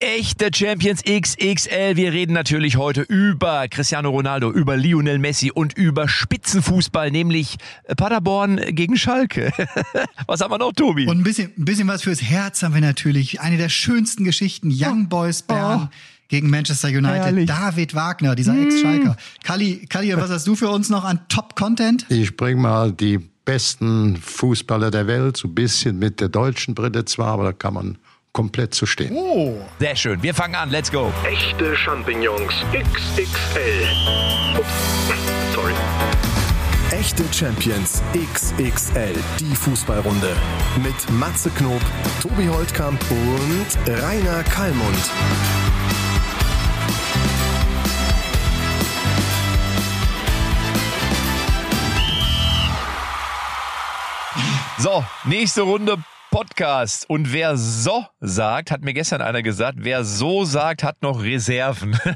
[0.00, 1.96] Echte Champions XXL.
[1.96, 7.56] Wir reden natürlich heute über Cristiano Ronaldo, über Lionel Messi und über Spitzenfußball, nämlich
[7.96, 9.52] Paderborn gegen Schalke.
[10.28, 11.08] was haben wir noch, Tobi?
[11.08, 13.40] Und ein bisschen, ein bisschen was fürs Herz haben wir natürlich.
[13.40, 15.88] Eine der schönsten Geschichten, Young Boys Bern.
[15.90, 15.96] Oh.
[16.28, 17.24] Gegen Manchester United.
[17.24, 17.46] Herrlich.
[17.48, 18.66] David Wagner, dieser mm.
[18.66, 19.16] Ex-Schalker.
[19.42, 22.06] Kali, Kali, was hast du für uns noch an Top-Content?
[22.10, 27.06] Ich bring mal die besten Fußballer der Welt, so ein bisschen mit der deutschen Brille
[27.06, 27.98] zwar, aber da kann man
[28.32, 29.14] komplett zu stehen.
[29.14, 30.22] Oh, sehr schön.
[30.22, 30.70] Wir fangen an.
[30.70, 31.12] Let's go.
[31.24, 33.86] Echte Champignons XXL.
[34.58, 34.68] Ups,
[35.54, 35.74] sorry.
[36.90, 40.34] Echte Champions XXL, die Fußballrunde.
[40.82, 41.80] Mit Matze Knob,
[42.22, 45.10] Tobi Holtkamp und Rainer Kallmund.
[54.78, 55.98] So, nächste Runde
[56.38, 57.10] Podcast.
[57.10, 61.98] Und wer so sagt, hat mir gestern einer gesagt, wer so sagt, hat noch Reserven.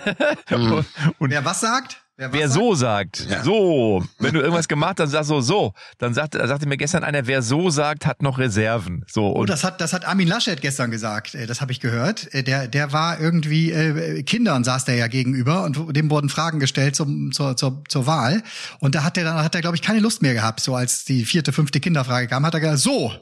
[0.50, 0.84] Mhm.
[1.18, 2.04] und wer was sagt?
[2.16, 3.42] Wer, wer so sagt, ja.
[3.42, 7.26] so, wenn du irgendwas gemacht hast, sagst so, so, dann sagt, sagte mir gestern einer,
[7.26, 9.04] wer so sagt, hat noch Reserven.
[9.08, 11.34] So und oh, das hat, das hat Armin Laschet gestern gesagt.
[11.34, 12.32] Äh, das habe ich gehört.
[12.34, 16.60] Äh, der, der war irgendwie äh, Kindern saß der ja gegenüber und dem wurden Fragen
[16.60, 18.42] gestellt zum, zur, zur, zur Wahl.
[18.78, 20.60] Und da hat er dann hat er glaube ich keine Lust mehr gehabt.
[20.60, 23.12] So als die vierte, fünfte Kinderfrage kam, hat er gesagt, so,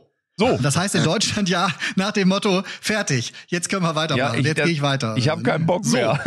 [0.41, 0.59] so.
[0.61, 4.47] Das heißt in Deutschland ja nach dem Motto, fertig, jetzt können wir weitermachen, ja, ich,
[4.47, 5.15] jetzt gehe ich weiter.
[5.17, 5.97] Ich habe keinen Bock so.
[5.97, 6.19] mehr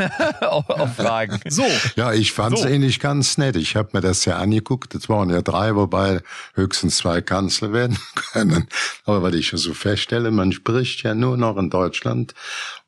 [0.42, 1.40] auf, auf, Fragen.
[1.50, 1.66] So.
[1.96, 2.68] Ja, ich fand es so.
[2.68, 3.56] eigentlich ganz nett.
[3.56, 4.94] Ich habe mir das ja angeguckt.
[4.94, 6.22] Es waren ja drei, wobei
[6.54, 7.98] höchstens zwei Kanzler werden
[8.32, 8.68] können.
[9.06, 12.36] Aber weil ich so feststelle, man spricht ja nur noch in Deutschland,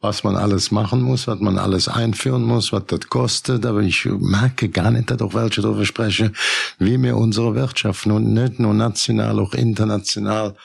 [0.02, 3.66] was man alles machen muss, was man alles einführen muss, was das kostet.
[3.66, 6.36] Aber ich merke gar nicht, dass auch welche darüber sprechen,
[6.78, 10.56] wie wir unsere Wirtschaft nun nicht nur national, auch international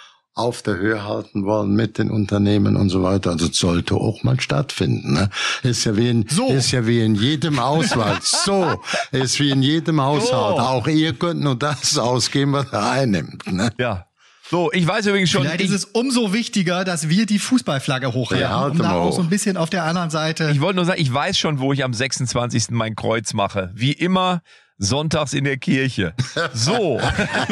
[0.41, 3.30] auf der Höhe halten wollen mit den Unternehmen und so weiter.
[3.30, 5.14] Also sollte auch mal stattfinden.
[5.14, 5.30] Ne?
[5.62, 6.48] Ist ja wie in, so.
[6.48, 8.22] ist ja wie in jedem Haushalt.
[8.24, 8.80] so
[9.12, 10.56] ist wie in jedem Haushalt.
[10.56, 10.62] So.
[10.62, 13.50] Auch ihr könnt nur das ausgeben, was er einnimmt.
[13.53, 13.70] Ne?
[13.78, 14.06] Ja.
[14.50, 15.42] So, ich weiß übrigens schon.
[15.42, 19.22] Vielleicht ist es umso wichtiger, dass wir die Fußballflagge hochhalten, ja, um da auch so
[19.22, 20.50] ein bisschen auf der anderen Seite.
[20.50, 22.70] Ich wollte nur sagen, ich weiß schon, wo ich am 26.
[22.70, 23.70] mein Kreuz mache.
[23.75, 24.43] Wie immer
[24.76, 26.14] sonntags in der Kirche.
[26.53, 27.00] So.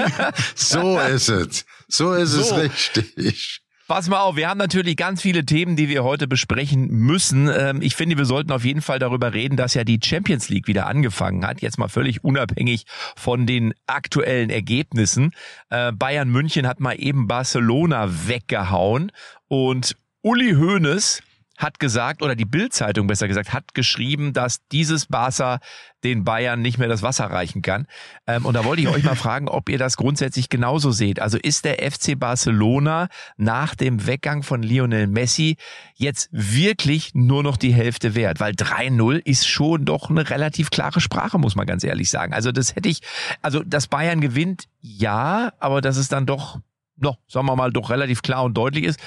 [0.56, 1.64] so ist es.
[1.88, 2.40] So ist so.
[2.40, 3.62] es richtig.
[3.88, 7.48] Pass mal auf, wir haben natürlich ganz viele Themen, die wir heute besprechen müssen.
[7.48, 10.66] Ähm, ich finde, wir sollten auf jeden Fall darüber reden, dass ja die Champions League
[10.66, 11.62] wieder angefangen hat.
[11.62, 12.84] Jetzt mal völlig unabhängig
[13.16, 15.30] von den aktuellen Ergebnissen.
[15.70, 19.10] Äh, Bayern München hat mal eben Barcelona weggehauen
[19.48, 21.22] und Uli Hoeneß
[21.58, 25.58] hat gesagt, oder die Bild-Zeitung besser gesagt, hat geschrieben, dass dieses Barca
[26.04, 27.88] den Bayern nicht mehr das Wasser reichen kann.
[28.28, 31.20] Ähm, und da wollte ich euch mal fragen, ob ihr das grundsätzlich genauso seht.
[31.20, 35.56] Also ist der FC Barcelona nach dem Weggang von Lionel Messi
[35.96, 38.38] jetzt wirklich nur noch die Hälfte wert?
[38.38, 42.32] Weil 3-0 ist schon doch eine relativ klare Sprache, muss man ganz ehrlich sagen.
[42.32, 43.00] Also das hätte ich,
[43.42, 46.60] also dass Bayern gewinnt, ja, aber dass es dann doch
[46.96, 49.00] noch, sagen wir mal, doch relativ klar und deutlich ist,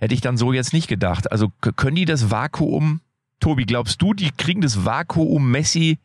[0.00, 1.30] Hätte ich dann so jetzt nicht gedacht.
[1.30, 3.02] Also können die das Vakuum,
[3.38, 5.98] Tobi, glaubst du, die kriegen das Vakuum Messi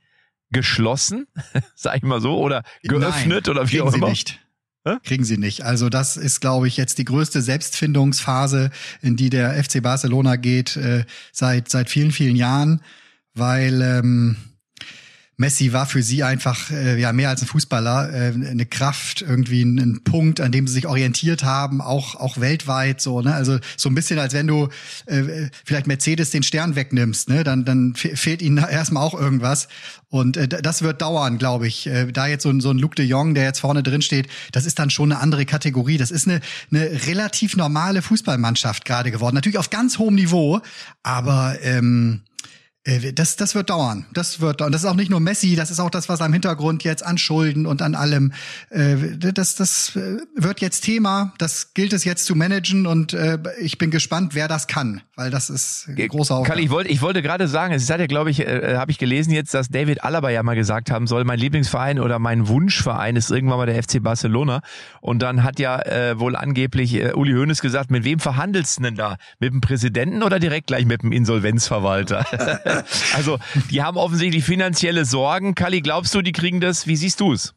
[0.52, 1.28] geschlossen,
[1.76, 4.08] sag ich mal so, oder geöffnet Nein, oder wie auch immer?
[4.08, 4.40] Sie nicht.
[5.04, 5.64] Kriegen sie nicht.
[5.64, 8.70] Also das ist, glaube ich, jetzt die größte Selbstfindungsphase,
[9.02, 12.82] in die der FC Barcelona geht äh, seit seit vielen vielen Jahren,
[13.34, 14.38] weil ähm,
[15.38, 19.64] Messi war für sie einfach äh, ja mehr als ein Fußballer, äh, eine Kraft, irgendwie
[19.64, 23.22] ein, ein, Punkt, an dem sie sich orientiert haben, auch auch weltweit so.
[23.22, 23.34] Ne?
[23.34, 24.70] Also so ein bisschen, als wenn du
[25.06, 27.44] äh, vielleicht Mercedes den Stern wegnimmst, ne?
[27.44, 29.68] dann dann fehlt ihnen erstmal auch irgendwas.
[30.10, 31.88] Und äh, das wird dauern, glaube ich.
[31.88, 34.28] Äh, da jetzt so ein, so ein Luc de Jong, der jetzt vorne drin steht,
[34.54, 35.98] das ist dann schon eine andere Kategorie.
[35.98, 36.40] Das ist eine,
[36.72, 39.36] eine relativ normale Fußballmannschaft gerade geworden.
[39.36, 40.62] Natürlich auf ganz hohem Niveau,
[41.04, 42.35] aber ähm, äh,
[43.14, 44.06] das, das wird dauern.
[44.14, 44.72] Das wird dauern.
[44.72, 47.18] Das ist auch nicht nur Messi, das ist auch das, was am Hintergrund jetzt an
[47.18, 48.32] Schulden und an allem.
[48.70, 51.34] Äh, das, das äh, wird jetzt Thema.
[51.38, 53.16] Das gilt es jetzt zu managen und
[53.60, 56.62] ich bin gespannt, wer das kann, weil das ist ein großer Aufgabe.
[56.62, 59.32] ich wollte, ich wollte gerade sagen, es hat ja, glaube ich, äh, habe ich gelesen
[59.32, 63.32] jetzt, dass David Alaba ja mal gesagt haben soll, mein Lieblingsverein oder mein Wunschverein ist
[63.32, 64.62] irgendwann mal der FC Barcelona.
[65.02, 68.84] Und dann hat ja äh, wohl angeblich äh, Uli Hoeneß gesagt, mit wem verhandelst du
[68.84, 69.18] denn da?
[69.40, 72.26] Mit dem Präsidenten oder direkt gleich mit dem Insolvenzverwalter?
[73.14, 73.40] also
[73.72, 75.56] die haben offensichtlich finanzielle Sorgen.
[75.56, 76.88] Kali, glaubst du, die kriegen das?
[76.88, 77.54] Wie siehst du es?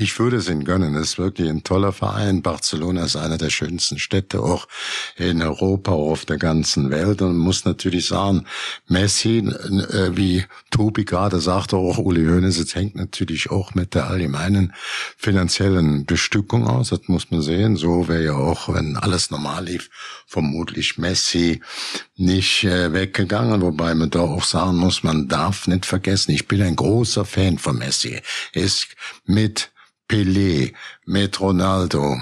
[0.00, 0.94] Ich würde es ihnen gönnen.
[0.94, 2.40] Es ist wirklich ein toller Verein.
[2.40, 4.68] Barcelona ist einer der schönsten Städte auch
[5.16, 7.20] in Europa, auch auf der ganzen Welt.
[7.20, 8.44] Und muss natürlich sagen,
[8.86, 14.06] Messi, äh, wie Tobi gerade sagte, auch Uli Hoeneß, es hängt natürlich auch mit der
[14.06, 14.72] allgemeinen
[15.16, 16.90] finanziellen Bestückung aus.
[16.90, 17.74] Das muss man sehen.
[17.74, 19.90] So wäre ja auch, wenn alles normal lief,
[20.28, 21.60] vermutlich Messi
[22.14, 23.62] nicht äh, weggegangen.
[23.62, 27.58] Wobei man da auch sagen muss, man darf nicht vergessen, ich bin ein großer Fan
[27.58, 28.20] von Messi.
[28.52, 28.86] Er ist
[29.26, 29.72] mit
[30.08, 30.72] Pelé,
[31.04, 32.16] mit Ronaldo,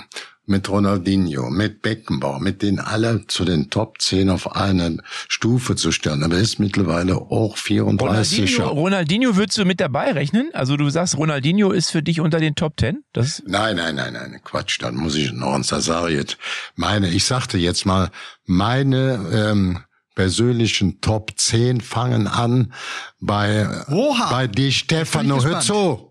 [0.47, 4.99] mit Ronaldinho, mit Beckenbauer, mit denen alle zu den Top 10 auf eine
[5.29, 6.23] Stufe zu stellen.
[6.23, 8.59] Aber er ist mittlerweile auch 34.
[8.59, 10.51] Ronaldinho, Ronaldinho würdest du mit dabei rechnen?
[10.53, 13.03] Also du sagst, Ronaldinho ist für dich unter den Top 10?
[13.13, 16.39] Das nein, nein, nein, nein, Quatsch, dann muss ich noch ein Sasariet.
[16.77, 18.11] Meine, ich sagte jetzt mal,
[18.45, 19.81] meine ähm,
[20.15, 22.73] persönlichen Top 10 fangen an
[23.21, 24.31] bei, Oha.
[24.31, 26.06] bei die Stefano Hützo.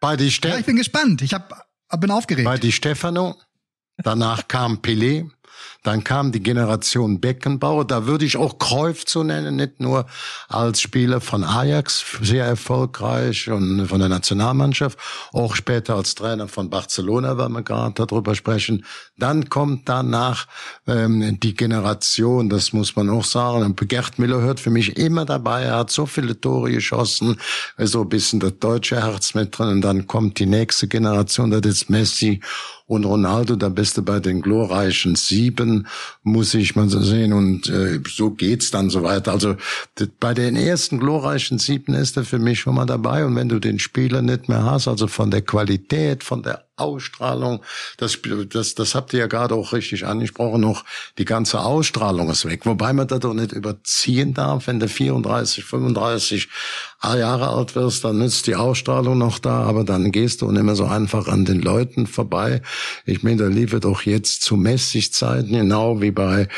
[0.00, 1.22] Bei die Ste ja, ich bin gespannt.
[1.22, 1.68] Ich hab,
[1.98, 2.46] bin aufgeregt.
[2.46, 3.36] Bei die Stefano.
[3.98, 5.30] Danach kam Pelé.
[5.82, 7.86] Dann kam die Generation Beckenbauer.
[7.86, 10.06] Da würde ich auch Cruyff zu nennen, nicht nur
[10.48, 14.98] als Spieler von Ajax, sehr erfolgreich und von der Nationalmannschaft,
[15.32, 18.84] auch später als Trainer von Barcelona, weil wir gerade darüber sprechen.
[19.16, 20.46] Dann kommt danach
[20.86, 23.74] ähm, die Generation, das muss man auch sagen.
[23.76, 25.62] Gerd Miller hört für mich immer dabei.
[25.62, 27.40] Er hat so viele Tore geschossen,
[27.76, 29.68] so ein bisschen das deutsche Herz mit drin.
[29.68, 32.40] Und dann kommt die nächste Generation, das ist Messi
[32.90, 35.86] und Ronaldo, da bist du bei den glorreichen Sieben,
[36.22, 37.32] muss ich mal so sehen.
[37.32, 39.32] Und äh, so geht's dann so weiter.
[39.32, 39.56] Also
[40.18, 43.24] bei den ersten glorreichen Sieben ist er für mich schon mal dabei.
[43.24, 47.62] Und wenn du den Spieler nicht mehr hast, also von der Qualität, von der Ausstrahlung,
[47.98, 48.18] das,
[48.48, 50.84] das, das habt ihr ja gerade auch richtig angesprochen, noch
[51.18, 52.66] die ganze Ausstrahlung ist weg.
[52.66, 56.48] Wobei man das doch nicht überziehen darf, wenn du 34, 35
[57.02, 60.76] Jahre alt wirst, dann nützt die Ausstrahlung noch da, aber dann gehst du nicht mehr
[60.76, 62.60] so einfach an den Leuten vorbei.
[63.06, 66.48] Ich meine, da liefert doch jetzt zu Messi-Zeiten, genau wie bei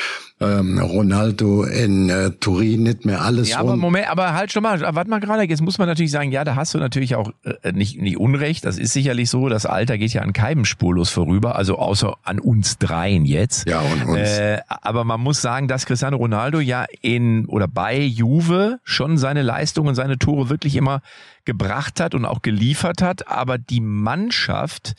[0.43, 4.81] ähm, Ronaldo in äh, Turin nicht mehr alles Ja, aber Moment, aber halt schon mal,
[4.81, 7.73] warte mal gerade, jetzt muss man natürlich sagen, ja, da hast du natürlich auch äh,
[7.73, 11.57] nicht, nicht Unrecht, das ist sicherlich so, das Alter geht ja an keinem spurlos vorüber,
[11.57, 13.69] also außer an uns dreien jetzt.
[13.69, 14.39] Ja, und uns.
[14.39, 19.43] Äh, aber man muss sagen, dass Cristiano Ronaldo ja in oder bei Juve schon seine
[19.43, 21.03] Leistungen, seine Tore wirklich immer
[21.45, 24.95] gebracht hat und auch geliefert hat, aber die Mannschaft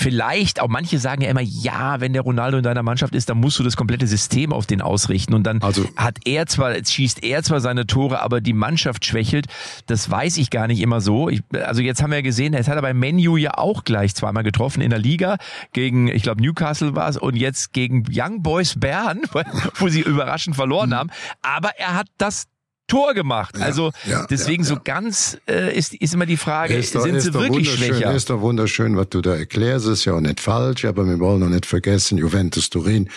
[0.00, 3.38] vielleicht, auch manche sagen ja immer, ja, wenn der Ronaldo in deiner Mannschaft ist, dann
[3.38, 5.34] musst du das komplette System auf den ausrichten.
[5.34, 9.04] Und dann also, hat er zwar, jetzt schießt er zwar seine Tore, aber die Mannschaft
[9.04, 9.46] schwächelt.
[9.86, 11.28] Das weiß ich gar nicht immer so.
[11.28, 14.14] Ich, also jetzt haben wir ja gesehen, jetzt hat er bei Menu ja auch gleich
[14.14, 15.36] zweimal getroffen in der Liga
[15.72, 19.20] gegen, ich glaube, Newcastle war es und jetzt gegen Young Boys Bern,
[19.74, 21.10] wo sie überraschend verloren haben.
[21.42, 22.46] Aber er hat das
[22.90, 23.56] Tor gemacht.
[23.56, 27.02] Ja, also ja, deswegen ja, so ganz äh, ist, ist immer die Frage, ist doch,
[27.02, 28.12] sind ist sie wirklich schwächer?
[28.12, 31.40] Ist doch wunderschön, was du da erklärst, ist ja auch nicht falsch, aber wir wollen
[31.40, 33.08] noch nicht vergessen, Juventus Turin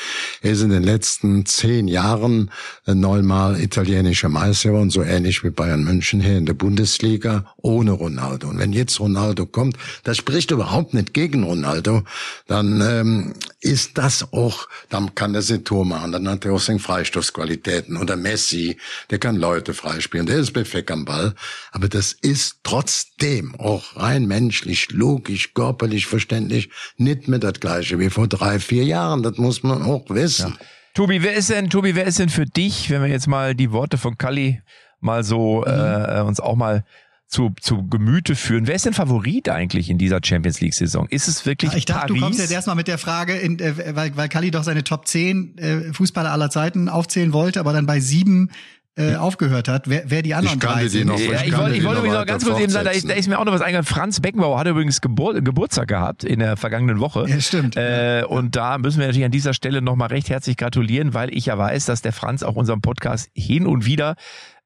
[0.41, 2.51] ist in den letzten zehn Jahren
[2.85, 8.49] neunmal italienischer Meister geworden, so ähnlich wie Bayern München hier in der Bundesliga, ohne Ronaldo.
[8.49, 12.03] Und wenn jetzt Ronaldo kommt, das spricht überhaupt nicht gegen Ronaldo,
[12.47, 16.59] dann ähm, ist das auch, dann kann er sein Tor machen, dann hat er auch
[16.59, 17.97] seine Freistoßqualitäten.
[17.97, 18.77] Oder Messi,
[19.09, 20.25] der kann Leute Leute freispielen.
[20.25, 21.33] Der ist perfekt am Ball.
[21.71, 28.09] Aber das ist trotzdem auch rein menschlich, logisch, körperlich, verständlich nicht mehr das Gleiche wie
[28.09, 29.23] vor drei, vier Jahren.
[29.23, 30.49] Das muss man auch wissen.
[30.59, 30.65] Ja.
[30.93, 33.71] Tobi, wer ist denn, Tobi, wer ist denn für dich, wenn wir jetzt mal die
[33.71, 34.61] Worte von Kalli
[34.99, 35.71] mal so mhm.
[35.71, 36.83] äh, uns auch mal
[37.27, 38.67] zu, zu Gemüte führen.
[38.67, 41.07] Wer ist denn Favorit eigentlich in dieser Champions League Saison?
[41.09, 42.19] Ist es wirklich ja, Ich dachte, Paris?
[42.19, 45.07] du kommst jetzt erstmal mit der Frage, in, äh, weil, weil Kalli doch seine Top
[45.07, 48.51] 10 äh, Fußballer aller Zeiten aufzählen wollte, aber dann bei sieben
[48.95, 51.07] äh, aufgehört hat, wer, wer die anderen ich drei sind.
[51.07, 53.09] Noch, ja, ich, ich wollte, ich wollte übrigens noch ganz kurz eben sagen, da ist,
[53.09, 53.85] da ist mir auch noch was eingefallen.
[53.85, 57.25] Franz Beckenbauer hat übrigens Gebur Geburtstag gehabt in der vergangenen Woche.
[57.27, 57.75] Ja, stimmt.
[57.75, 58.25] Äh, ja.
[58.27, 61.57] Und da müssen wir natürlich an dieser Stelle nochmal recht herzlich gratulieren, weil ich ja
[61.57, 64.15] weiß, dass der Franz auch unseren Podcast hin und wieder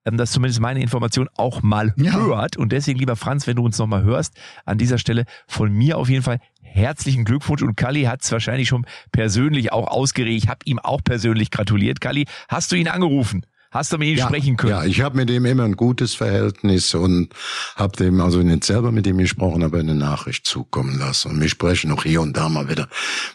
[0.03, 2.13] ähm, das zumindest meine Information auch mal ja.
[2.13, 2.57] hört.
[2.57, 4.33] Und deswegen, lieber Franz, wenn du uns nochmal hörst,
[4.65, 7.61] an dieser Stelle von mir auf jeden Fall herzlichen Glückwunsch.
[7.61, 10.43] Und Kalli hat es wahrscheinlich schon persönlich auch ausgeregt.
[10.43, 12.01] Ich habe ihm auch persönlich gratuliert.
[12.01, 13.45] Kalli, hast du ihn angerufen?
[13.71, 14.71] Hast du mit ihm ja, sprechen können?
[14.71, 17.29] Ja, ich habe mit ihm immer ein gutes Verhältnis und
[17.75, 21.31] habe dem also nicht selber mit ihm gesprochen, aber eine Nachricht zukommen lassen.
[21.31, 22.87] Und wir sprechen auch hier und da mal wieder,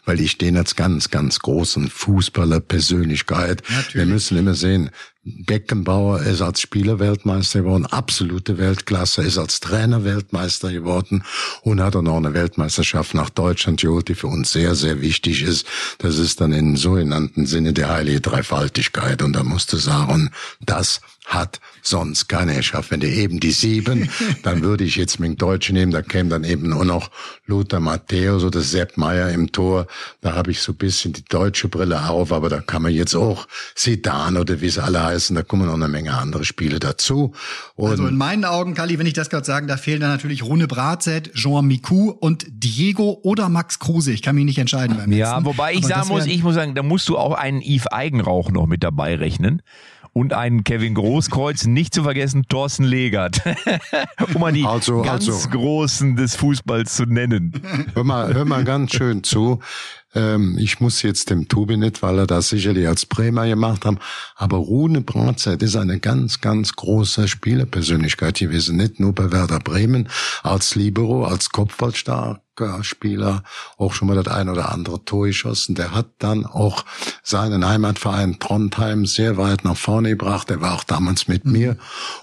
[0.04, 3.62] weil ich den als ganz, ganz großen Fußballer, Persönlichkeit.
[3.68, 3.94] Natürlich.
[3.94, 4.90] Wir müssen immer sehen,
[5.24, 11.22] Beckenbauer ist als Spieler Weltmeister geworden, absolute Weltklasse, ist als Trainer Weltmeister geworden
[11.62, 15.42] und hat auch noch eine Weltmeisterschaft nach Deutschland geholt, die für uns sehr, sehr wichtig
[15.42, 15.64] ist.
[15.98, 19.22] Das ist dann in sogenannten Sinne der heilige Dreifaltigkeit.
[19.22, 22.90] Und da musste sagen, das hat sonst keiner geschafft.
[22.90, 24.10] Wenn du eben die sieben,
[24.42, 27.10] dann würde ich jetzt mit dem Deutschen nehmen, da käme dann eben nur noch
[27.46, 29.86] Lothar Matthäus oder Sepp Meier im Tor.
[30.20, 33.14] Da habe ich so ein bisschen die deutsche Brille auf, aber da kann man jetzt
[33.14, 37.32] auch Sidan oder wie sie alle heißen, da kommen noch eine Menge andere Spiele dazu.
[37.74, 40.42] Und also in meinen Augen, Kali, wenn ich das gerade sagen, da fehlen dann natürlich
[40.42, 44.12] Rune Bratzett, Jean Miku und Diego oder Max Kruse.
[44.12, 45.44] Ich kann mich nicht entscheiden beim Ja, letzten.
[45.46, 48.50] wobei ich aber sagen muss, ich muss sagen, da musst du auch einen Yves Eigenrauch
[48.50, 49.62] noch mit dabei rechnen
[50.12, 53.42] und einen Kevin Großkreuz, nicht zu vergessen Thorsten Legert,
[54.34, 57.52] um mal die also, ganz also, Großen des Fußballs zu nennen.
[57.94, 59.60] Hör mal, hör mal ganz schön zu.
[60.14, 63.98] Ähm, ich muss jetzt dem Tobi nicht, weil er das sicherlich als Bremer gemacht haben,
[64.36, 70.08] aber Rune Bratzeit ist eine ganz, ganz große Spielerpersönlichkeit gewesen, nicht nur bei Werder Bremen,
[70.42, 72.41] als Libero, als Kopfballstar,
[72.82, 73.42] Spieler
[73.78, 75.74] auch schon mal das ein oder andere Tor geschossen.
[75.74, 76.84] Der hat dann auch
[77.22, 80.50] seinen Heimatverein Trondheim sehr weit nach vorne gebracht.
[80.50, 81.52] Der war auch damals mit mhm.
[81.52, 81.76] mir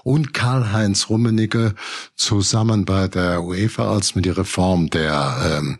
[0.04, 1.74] und Karl-Heinz Rummenigge
[2.14, 5.78] zusammen bei der UEFA, als wir die Reform der ähm,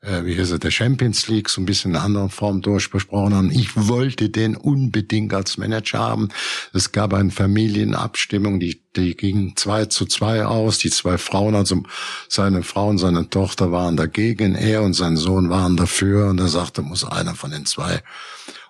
[0.00, 3.34] äh, wie hieß es, der Champions League so ein bisschen in einer anderen Form durchbesprochen
[3.34, 3.50] haben.
[3.50, 6.28] Ich wollte den unbedingt als Manager haben.
[6.72, 10.78] Es gab eine Familienabstimmung, die, die ging zwei zu zwei aus.
[10.78, 11.82] Die zwei Frauen, also
[12.28, 14.54] seine Frau und seine Tochter waren dagegen.
[14.54, 16.28] Er und sein Sohn waren dafür.
[16.28, 18.02] Und er sagte, muss einer von den zwei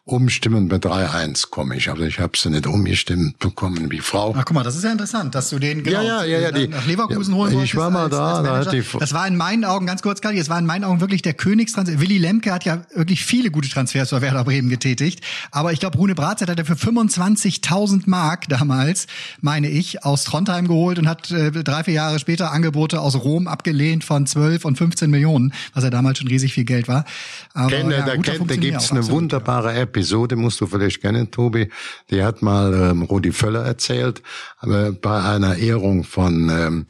[0.09, 1.91] umstimmen bei 3-1 komme ich.
[1.91, 4.35] Also ich habe sie nicht umgestimmt bekommen wie Frau.
[4.37, 6.69] Ach guck mal, das ist ja interessant, dass du den genau, ja, ja, ja, die,
[6.69, 7.75] nach Leverkusen holen wolltest.
[7.75, 10.03] Ich war mal als, da, als da hat die Das war in meinen Augen, ganz
[10.03, 12.01] kurz, Kali, es war in meinen Augen wirklich der Königstransfer.
[12.01, 15.21] Willy Lemke hat ja wirklich viele gute Transfers für Werder Bremen getätigt.
[15.51, 19.07] Aber ich glaube, Rune Bratzett hat er für 25.000 Mark damals,
[19.41, 23.47] meine ich, aus Trondheim geholt und hat äh, drei, vier Jahre später Angebote aus Rom
[23.47, 27.05] abgelehnt von 12 und 15 Millionen, was ja damals schon riesig viel Geld war.
[27.53, 31.33] Aber, Kenne, ja, da, kennt, da gibt's eine wunderbare App Episode musst du vielleicht kennen,
[31.33, 31.71] Tobi.
[32.09, 34.23] Die hat mal ähm, Rudi Völler erzählt,
[34.59, 36.87] aber bei einer Ehrung von ähm,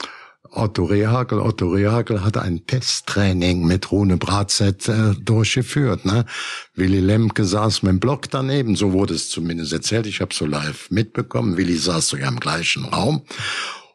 [0.50, 1.38] Otto Rehagel.
[1.40, 6.04] Otto Rehagel hat ein Testtraining mit Rune Bratzett äh, durchgeführt.
[6.04, 6.26] Ne?
[6.74, 10.06] Willy Lemke saß mit dem Block daneben, so wurde es zumindest erzählt.
[10.06, 11.56] Ich habe so live mitbekommen.
[11.56, 13.22] Willy saß sogar im gleichen Raum.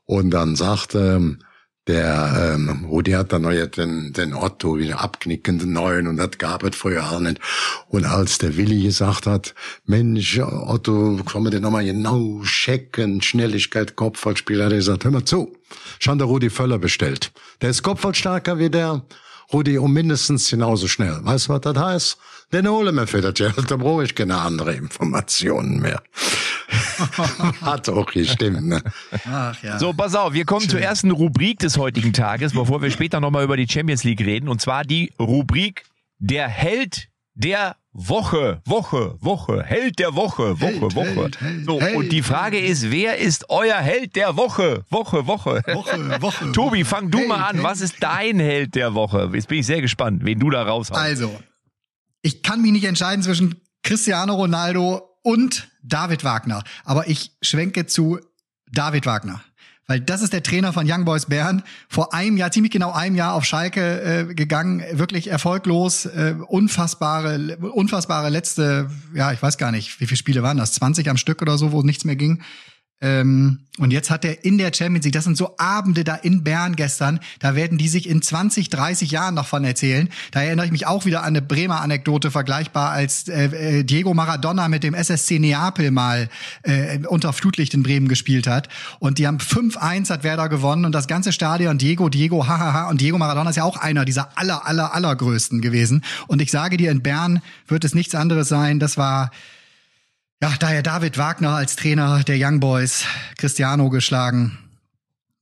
[0.05, 1.37] Und dann sagte ähm,
[1.87, 6.75] der ähm, Rudi hat dann neu den, den Otto wieder abknickenden neuen und hat gearbeitet
[6.75, 7.39] vorher auch nicht.
[7.89, 9.53] Und als der Willi gesagt hat,
[9.85, 15.25] Mensch, Otto, können wir den nochmal genau checken, Schnelligkeit, Kopfballspiel, hat er gesagt, hör mal
[15.25, 15.57] zu,
[15.99, 17.31] schon der Rudi Völler bestellt.
[17.61, 19.03] Der ist kopfballstärker wie der
[19.51, 21.19] Rudi um mindestens genauso schnell.
[21.21, 22.17] Weißt du, was das heißt?
[22.53, 26.03] Den hole mir für das Geld, da brauche ich keine andere Informationen mehr.
[27.61, 28.81] Hat auch gestimmt, ne?
[29.25, 29.79] Ach, ja.
[29.79, 30.69] So, pass auf, wir kommen Schön.
[30.69, 34.47] zur ersten Rubrik des heutigen Tages, bevor wir später nochmal über die Champions League reden.
[34.49, 35.83] Und zwar die Rubrik
[36.19, 41.05] Der Held der Woche, Woche, Woche, Held der Woche, Woche, Held, Woche.
[41.05, 44.83] Held, Held, so, und die Frage ist, wer ist euer Held der Woche?
[44.89, 45.63] Woche, Woche.
[45.73, 46.51] Woche, Woche.
[46.51, 47.63] Tobi, fang du mal an.
[47.63, 49.31] Was ist dein Held der Woche?
[49.33, 50.99] Jetzt bin ich sehr gespannt, wen du da raushaust.
[50.99, 51.31] Also,
[52.23, 56.63] ich kann mich nicht entscheiden zwischen Cristiano Ronaldo und David Wagner.
[56.85, 58.19] Aber ich schwenke zu
[58.71, 59.43] David Wagner.
[59.85, 61.61] Weil das ist der Trainer von Young Boys Bern.
[61.89, 67.57] Vor einem Jahr, ziemlich genau einem Jahr auf Schalke äh, gegangen, wirklich erfolglos, äh, unfassbare,
[67.57, 70.71] unfassbare letzte, ja, ich weiß gar nicht, wie viele Spiele waren das?
[70.73, 72.41] 20 am Stück oder so, wo nichts mehr ging.
[73.03, 76.43] Ähm, und jetzt hat er in der Champions League, das sind so Abende da in
[76.43, 80.09] Bern gestern, da werden die sich in 20, 30 Jahren noch von erzählen.
[80.31, 84.13] Da erinnere ich mich auch wieder an eine Bremer Anekdote vergleichbar, als äh, äh Diego
[84.13, 86.29] Maradona mit dem SSC Neapel mal
[86.61, 88.69] äh, unter Flutlicht in Bremen gespielt hat.
[88.99, 92.89] Und die haben 5-1 hat Werder gewonnen und das ganze Stadion Diego, Diego, hahaha.
[92.89, 96.05] Und Diego Maradona ist ja auch einer dieser aller, aller, allergrößten gewesen.
[96.27, 98.79] Und ich sage dir, in Bern wird es nichts anderes sein.
[98.79, 99.31] Das war
[100.43, 103.05] ja, daher David Wagner als Trainer der Young Boys,
[103.37, 104.57] Cristiano geschlagen.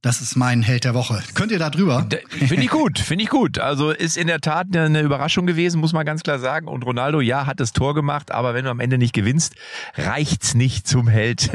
[0.03, 1.23] Das ist mein Held der Woche.
[1.33, 2.07] Könnt ihr da drüber?
[2.29, 3.57] Finde ich gut, finde ich gut.
[3.57, 6.67] Also ist in der Tat eine Überraschung gewesen, muss man ganz klar sagen.
[6.67, 9.55] Und Ronaldo, ja, hat das Tor gemacht, aber wenn du am Ende nicht gewinnst,
[9.95, 11.49] reicht's nicht zum Held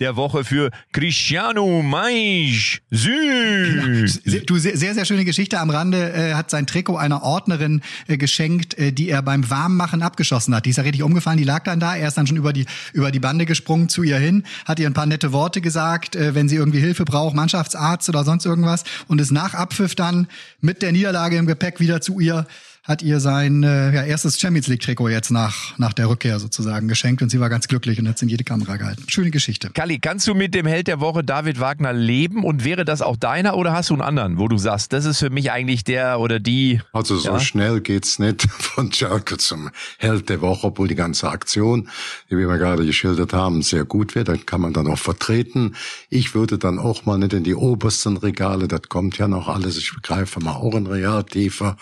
[0.00, 2.80] der Woche für Cristiano Mais.
[2.90, 4.20] Süß.
[4.46, 6.12] Du, sehr, sehr schöne Geschichte am Rande.
[6.12, 10.66] Äh, hat sein Trikot einer Ordnerin äh, geschenkt, äh, die er beim Warmmachen abgeschossen hat.
[10.66, 11.96] Die ist ja richtig umgefallen, die lag dann da.
[11.96, 14.86] Er ist dann schon über die, über die Bande gesprungen zu ihr hin, hat ihr
[14.86, 18.84] ein paar nette Worte gesagt, äh, wenn sie irgendwie Hilfe braucht, Mannschaftsarzt oder sonst irgendwas.
[19.08, 20.28] Und ist nach Abpfiff dann
[20.60, 22.46] mit der Niederlage im Gepäck wieder zu ihr
[22.86, 26.86] hat ihr sein äh, ja, erstes Champions League Trikot jetzt nach, nach der Rückkehr sozusagen
[26.86, 29.02] geschenkt und sie war ganz glücklich und hat es in jede Kamera gehalten.
[29.08, 29.70] Schöne Geschichte.
[29.70, 33.16] Kalli, kannst du mit dem Held der Woche David Wagner leben und wäre das auch
[33.16, 36.20] deiner oder hast du einen anderen, wo du sagst, das ist für mich eigentlich der
[36.20, 36.80] oder die?
[36.92, 37.40] Also so ja?
[37.40, 41.88] schnell geht's nicht von Schalke zum Held der Woche, obwohl die ganze Aktion,
[42.30, 44.28] die wir gerade geschildert haben, sehr gut wird.
[44.28, 45.74] Dann kann man dann auch vertreten.
[46.08, 49.76] Ich würde dann auch mal nicht in die obersten Regale, das kommt ja noch alles.
[49.76, 51.76] Ich begreife mal auch in Real tiefer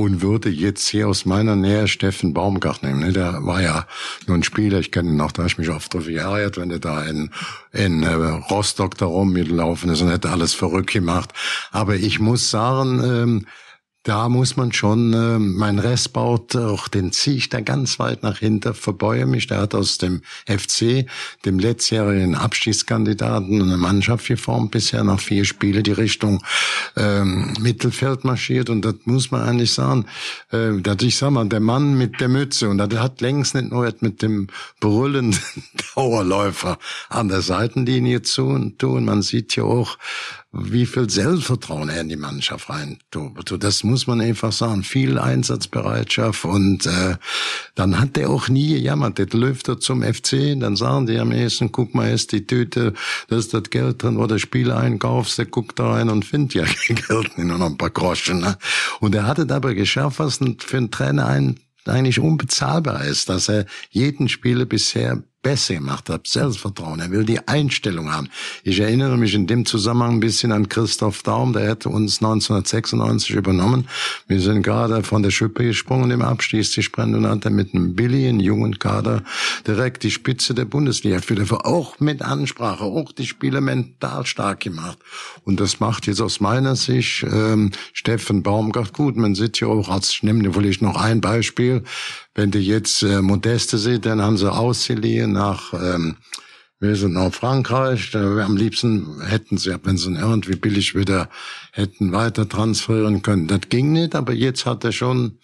[0.00, 3.00] und würde jetzt hier aus meiner Nähe Steffen Baumgart nehmen.
[3.00, 3.12] Ne?
[3.12, 3.86] Der war ja
[4.26, 6.70] nur ein Spieler, ich kenne ihn noch, da habe ich mich oft drüber geärgert, wenn
[6.70, 7.30] der da in,
[7.72, 8.14] in äh,
[8.50, 11.30] Rostock da rumgelaufen ist und hätte alles verrückt gemacht.
[11.70, 13.46] Aber ich muss sagen, ähm,
[14.02, 18.38] da muss man schon, äh, mein Restbaut, auch den ziehe ich da ganz weit nach
[18.38, 19.46] hinten, verbeuhe mich.
[19.46, 21.06] Der hat aus dem FC,
[21.44, 26.42] dem letztjährigen Abstiegskandidaten, eine Mannschaft geformt, bisher nach vier Spiele die Richtung
[26.96, 28.70] ähm, Mittelfeld marschiert.
[28.70, 30.06] Und das muss man eigentlich sagen,
[30.50, 33.70] äh, dass ich sag mal, der Mann mit der Mütze, und das hat längst nicht
[33.70, 34.46] nur mit dem
[34.80, 35.38] brüllenden
[35.94, 36.78] Dauerläufer
[37.10, 39.04] an der Seitenlinie zu tun.
[39.04, 39.98] Man sieht ja auch,
[40.52, 43.62] wie viel Selbstvertrauen er in die Mannschaft rein tut.
[43.62, 44.82] Das muss man einfach sagen.
[44.82, 47.16] Viel Einsatzbereitschaft und äh,
[47.76, 49.18] dann hat der auch nie gejammert.
[49.18, 52.94] Der läuft er zum FC, dann sagen die am ehesten, guck mal, ist die Tüte,
[53.28, 56.54] da ist das Geld drin, wo der Spiel einkaufst, der guckt da rein und findet
[56.54, 58.40] ja kein Geld, nur noch ein paar Groschen.
[58.40, 58.58] Ne?
[58.98, 63.66] Und er hatte dabei geschafft, was für einen Trainer ein eigentlich unbezahlbar ist, dass er
[63.90, 67.00] jeden Spieler bisher besser gemacht hat, Selbstvertrauen.
[67.00, 68.28] Er will die Einstellung haben.
[68.62, 73.30] Ich erinnere mich in dem Zusammenhang ein bisschen an Christoph Daum, der hätte uns 1996
[73.30, 73.88] übernommen.
[74.26, 78.28] Wir sind gerade von der Schippe gesprungen im Abstiegsgesprint und hat er mit einem Billy,
[78.28, 79.22] einen jungen Kader,
[79.66, 84.98] direkt die Spitze der Bundesliga für auch mit Ansprache, auch die Spieler mental stark gemacht.
[85.44, 89.16] Und das macht jetzt aus meiner Sicht ähm, Steffen Baumgart gut.
[89.16, 91.84] Man sieht ja auch, als ich nehme vielleicht noch ein Beispiel,
[92.34, 96.16] wenn du jetzt äh, Modeste siehst, dann haben sie ausgeliehen nach, ähm,
[96.78, 98.10] wir sind nach Frankreich.
[98.12, 101.28] Da, am liebsten hätten sie, wenn sie ihn irgendwie billig wieder
[101.72, 103.48] hätten weiter transferieren können.
[103.48, 105.38] Das ging nicht, aber jetzt hat er schon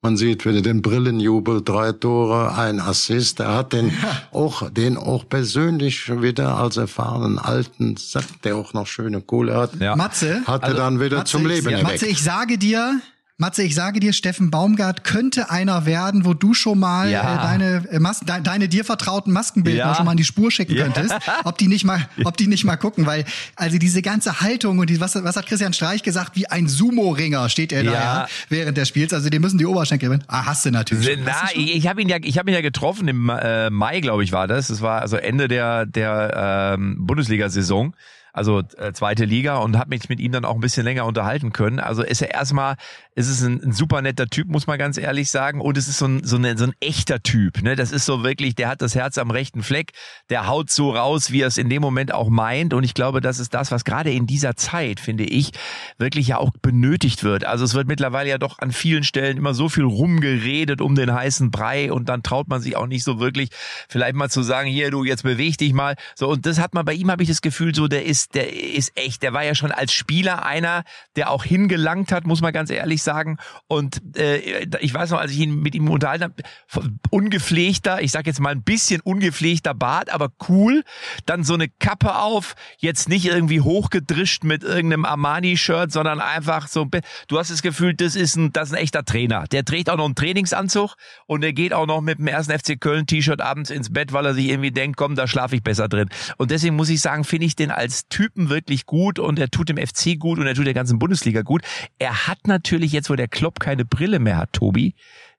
[0.00, 3.40] man sieht wieder den Brillenjubel, drei Tore, ein Assist.
[3.40, 3.92] Er hat den
[4.30, 9.74] auch, den auch persönlich wieder als erfahrenen alten Sack, der auch noch schöne Kohle hat.
[9.80, 9.96] Ja.
[9.96, 13.00] Matze, hat er also, dann wieder Matze, zum Leben ja, Matze, ich sage dir,
[13.40, 17.20] Matze, ich sage dir, Steffen Baumgart könnte einer werden, wo du schon mal ja.
[17.20, 19.94] äh, deine, äh, Mas de deine dir vertrauten Maskenbilder ja.
[19.94, 20.82] schon mal an die Spur schicken ja.
[20.82, 21.14] könntest,
[21.44, 24.90] ob die nicht mal, ob die nicht mal gucken, weil also diese ganze Haltung und
[24.90, 28.76] die, was, was hat Christian Streich gesagt, wie ein Sumo-Ringer steht er da ja, während
[28.76, 29.12] des Spiels.
[29.12, 30.18] Also die müssen die Oberschenkel.
[30.26, 31.20] Ah, hast du natürlich.
[31.24, 34.24] Na, ich, ich habe ihn ja, ich habe ihn ja getroffen im äh, Mai, glaube
[34.24, 34.66] ich, war das.
[34.66, 37.94] Das war also Ende der der ähm, Bundesliga-Saison
[38.38, 41.52] also äh, zweite Liga und habe mich mit ihm dann auch ein bisschen länger unterhalten
[41.52, 41.80] können.
[41.80, 42.76] Also ist er erstmal
[43.18, 45.60] es ist ein, ein, super netter Typ, muss man ganz ehrlich sagen.
[45.60, 47.62] Und es ist so ein, so, eine, so ein echter Typ.
[47.62, 47.74] Ne?
[47.74, 49.90] Das ist so wirklich, der hat das Herz am rechten Fleck,
[50.30, 52.74] der haut so raus, wie er es in dem Moment auch meint.
[52.74, 55.50] Und ich glaube, das ist das, was gerade in dieser Zeit, finde ich,
[55.98, 57.44] wirklich ja auch benötigt wird.
[57.44, 61.12] Also es wird mittlerweile ja doch an vielen Stellen immer so viel rumgeredet um den
[61.12, 63.48] heißen Brei und dann traut man sich auch nicht so wirklich,
[63.88, 65.96] vielleicht mal zu sagen, hier, du, jetzt beweg dich mal.
[66.14, 68.52] So, und das hat man bei ihm, habe ich das Gefühl, so, der ist, der
[68.52, 70.84] ist echt, der war ja schon als Spieler einer,
[71.16, 73.38] der auch hingelangt hat, muss man ganz ehrlich sagen.
[73.68, 78.26] Und äh, ich weiß noch, als ich ihn mit ihm unterhalten habe, ungepflegter, ich sag
[78.26, 80.84] jetzt mal ein bisschen ungepflegter Bart, aber cool.
[81.24, 86.86] Dann so eine Kappe auf, jetzt nicht irgendwie hochgedrischt mit irgendeinem Armani-Shirt, sondern einfach so.
[87.28, 89.44] Du hast das Gefühl, das ist ein, das ist ein echter Trainer.
[89.50, 92.78] Der trägt auch noch einen Trainingsanzug und der geht auch noch mit dem ersten FC
[92.80, 95.88] Köln T-Shirt abends ins Bett, weil er sich irgendwie denkt, komm, da schlafe ich besser
[95.88, 96.08] drin.
[96.36, 99.68] Und deswegen muss ich sagen, finde ich den als Typen wirklich gut und er tut
[99.68, 101.62] dem FC gut und er tut der ganzen Bundesliga gut.
[101.98, 104.94] Er hat natürlich jetzt, wo der Klopp keine Brille mehr hat, Tobi,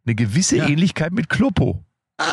[0.06, 0.68] eine gewisse ja.
[0.68, 1.84] Ähnlichkeit mit Kloppo.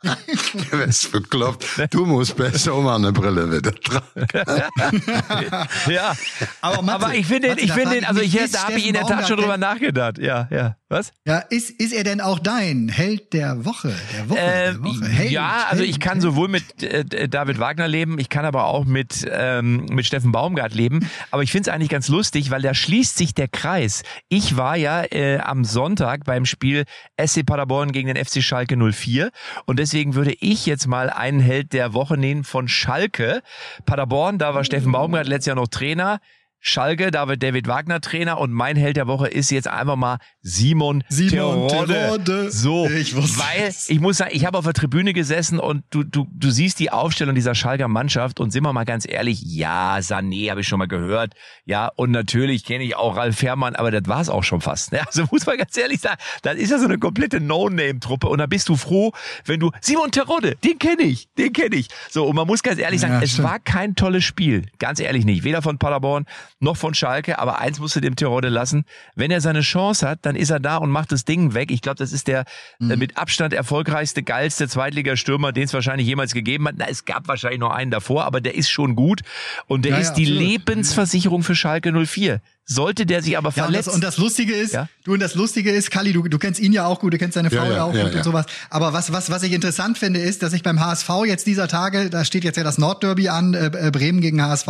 [0.00, 1.66] Du wirst bekloppt.
[1.90, 4.28] Du musst besser um eine Brille wieder tragen.
[5.88, 6.14] ja,
[6.60, 9.26] aber, Matze, aber ich finde, ich finde, also ich, da habe ich in der Tat
[9.26, 10.18] schon drüber nachgedacht.
[10.18, 10.76] Ja, ja.
[10.90, 11.12] Was?
[11.26, 13.94] Ja, ist, ist er denn auch dein Held der Woche?
[14.14, 15.06] Der Woche, äh, der Woche.
[15.06, 16.22] Held, ja, also ich kann Held.
[16.22, 20.74] sowohl mit äh, David Wagner leben, ich kann aber auch mit, ähm, mit Steffen Baumgart
[20.74, 21.06] leben.
[21.30, 24.02] Aber ich finde es eigentlich ganz lustig, weil da schließt sich der Kreis.
[24.30, 26.84] Ich war ja äh, am Sonntag beim Spiel
[27.22, 29.30] SC Paderborn gegen den FC Schalke 04
[29.66, 33.42] und deswegen würde ich jetzt mal einen Held der Woche nehmen von Schalke.
[33.84, 36.20] Paderborn, da war Steffen Baumgart letztes Jahr noch Trainer
[36.60, 40.18] Schalke, da wird David Wagner Trainer und mein Held der Woche ist jetzt einfach mal
[40.42, 41.94] Simon, Simon Terodde.
[41.94, 42.50] Terodde.
[42.50, 43.88] So, Ich weil es.
[43.88, 46.90] ich muss sagen, ich habe auf der Tribüne gesessen und du, du, du siehst die
[46.90, 50.78] Aufstellung dieser Schalker Mannschaft und sind wir mal ganz ehrlich, ja, Sané habe ich schon
[50.78, 54.60] mal gehört, ja, und natürlich kenne ich auch Ralf Fährmann, aber das war's auch schon
[54.60, 54.92] fast.
[54.92, 55.00] Ne?
[55.06, 58.46] Also muss man ganz ehrlich sagen, das ist ja so eine komplette No-Name-Truppe und da
[58.46, 59.12] bist du froh,
[59.44, 61.88] wenn du, Simon Terodde, den kenne ich, den kenne ich.
[62.10, 65.24] So, und man muss ganz ehrlich sagen, Ja, es war kein tolles Spiel, ganz ehrlich
[65.24, 66.26] nicht, weder von Paderborn
[66.60, 70.20] noch von Schalke, aber eins musst du dem Terodde lassen, wenn er seine Chance hat,
[70.22, 71.70] dann ist er da und macht das Ding weg.
[71.70, 72.44] Ich glaube, das ist der
[72.80, 76.74] äh, mit Abstand erfolgreichste, geilste Zweitligastürmer, den es wahrscheinlich jemals gegeben hat.
[76.78, 79.20] Na, es gab wahrscheinlich noch einen davor, aber der ist schon gut
[79.66, 80.42] und der Ja, ist ja, die absolut.
[80.42, 82.40] Lebensversicherung für Schalke 04.
[82.70, 84.88] Sollte der sich aber Ja, und das, verletzen, und das Lustige ist, Ja?
[85.04, 87.32] du und das Lustige ist, Kali, du, du kennst ihn ja auch gut, du kennst
[87.32, 88.18] seine Frau Ja, ja, auch ja, gut ja.
[88.18, 88.44] und sowas.
[88.68, 92.10] Aber was, was, was ich interessant finde, ist, dass ich beim HSV jetzt dieser Tage,
[92.10, 94.68] da steht jetzt ja das Nordderby an, äh, äh, Bremen gegen HSV,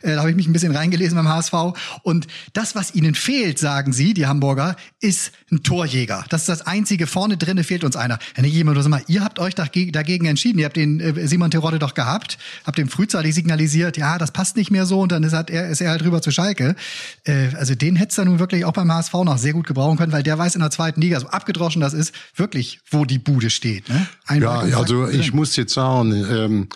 [0.00, 1.52] äh, da habe ich mich ein bisschen reingelesen beim HSV.
[2.02, 6.24] Und das, was ihnen fehlt, sagen sie, die Hamburger, ist ein Torjäger.
[6.28, 7.06] Das ist das Einzige.
[7.06, 8.18] Vorne drinne fehlt uns einer.
[8.36, 10.58] Nicht jemand, sag mal, ihr habt euch dagegen, entschieden.
[10.58, 14.56] Ihr habt den äh, Simon Terodde doch gehabt, habt dem frühzeitig signalisiert, ja, das passt
[14.56, 16.76] nicht mehr so und dann ist, hat er, ist er halt rüber zu Schalke.
[17.24, 20.12] Äh, also den hättest du nun wirklich auch beim HSV noch sehr gut gebrauchen können,
[20.12, 23.50] weil der weiß in der zweiten Liga, so abgedroschen das ist, wirklich, wo die Bude
[23.50, 23.88] steht.
[23.88, 23.94] Ne?
[23.94, 26.68] Ja, Einmal also ich muss jetzt sagen, ähm,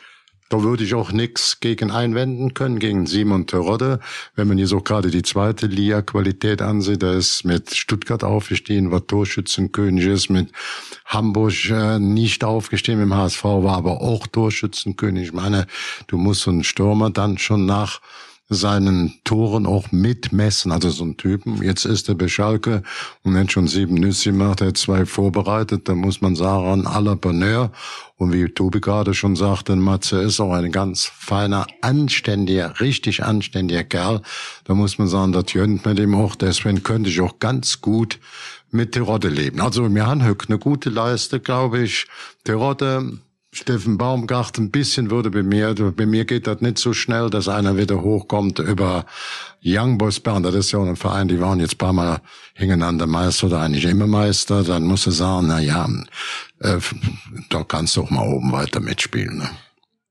[0.48, 4.00] da würde ich auch nichts gegen einwenden können, gegen Simon Terodde.
[4.34, 9.06] Wenn man hier so gerade die zweite Liga-Qualität ansieht, da ist mit Stuttgart aufgestiegen, war
[9.06, 10.50] Torschützenkönig, ist mit
[11.04, 15.24] Hamburg äh, nicht aufgestiegen, im HSV war aber auch Torschützenkönig.
[15.24, 15.66] Ich meine,
[16.06, 18.00] du musst so einen Stürmer dann schon nach
[18.48, 21.62] seinen Toren auch mitmessen, also so ein Typen.
[21.62, 22.82] Jetzt ist er bei Schalke
[23.22, 27.14] und hat schon sieben Nüsse gemacht, er hat zwei vorbereitet, da muss man sagen, la
[27.14, 27.70] Bonheur.
[28.16, 33.84] Und wie Tobi gerade schon sagte, Matze ist auch ein ganz feiner, anständiger, richtig anständiger
[33.84, 34.22] Kerl.
[34.64, 38.18] Da muss man sagen, das gönnt man dem auch, deswegen könnte ich auch ganz gut
[38.70, 39.60] mit Terodde leben.
[39.60, 42.06] Also wir haben eine gute Leiste, glaube ich.
[42.44, 43.18] Terodde,
[43.50, 47.48] Steffen Baumgart, ein bisschen würde bei mir, bei mir geht das nicht so schnell, dass
[47.48, 49.06] einer wieder hochkommt über
[49.64, 50.42] Young Boys Bern.
[50.42, 52.20] Das ist ja auch ein Verein, die waren jetzt ein paar Mal
[52.54, 54.64] hintereinander Meister oder eigentlich immer Meister.
[54.64, 55.88] Dann musst du sagen, na ja,
[56.60, 56.78] äh,
[57.48, 59.38] da kannst du auch mal oben weiter mitspielen.
[59.38, 59.48] Ne?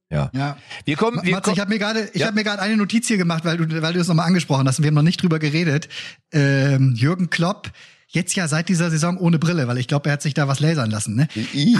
[0.09, 0.31] ja.
[0.33, 0.57] Ja.
[0.85, 2.27] Wir kommen, wir Matze, kommen ich habe mir gerade, ich Ja.
[2.27, 4.79] habe mir gerade eine Notiz hier gemacht, weil du, weil du das nochmal angesprochen hast
[4.79, 5.89] und wir haben noch nicht drüber geredet.
[6.31, 7.69] Ähm, Jürgen Klopp,
[8.07, 10.59] jetzt ja seit dieser Saison ohne Brille, weil ich glaube, er hat sich da was
[10.59, 11.15] lasern lassen.
[11.15, 11.27] Ne?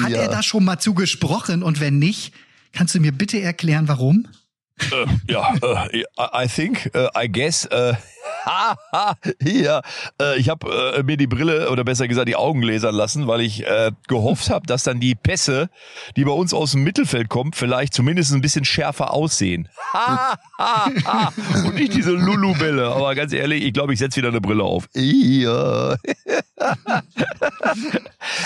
[0.02, 2.34] Hat er da schon mal zugesprochen und wenn nicht,
[2.74, 4.28] kannst du mir bitte erklären, warum?
[5.28, 6.06] ja, äh, I
[6.46, 8.00] I think, äh, I guess, äh, haha,
[9.42, 9.82] hier,
[10.22, 13.42] äh, ich habe äh, mir die Brille oder besser gesagt die Augen lasern lassen, weil
[13.42, 15.70] ich äh, gehofft habe, dass dann die Pässe,
[16.16, 19.70] die bei uns aus dem Mittelfeld kommen, vielleicht zumindest ein bisschen schärfer aussehen.
[21.66, 22.88] Und nicht diese Lulu-Bälle.
[22.88, 24.88] Aber ganz ehrlich, ich glaube, ich setze wieder eine Brille auf.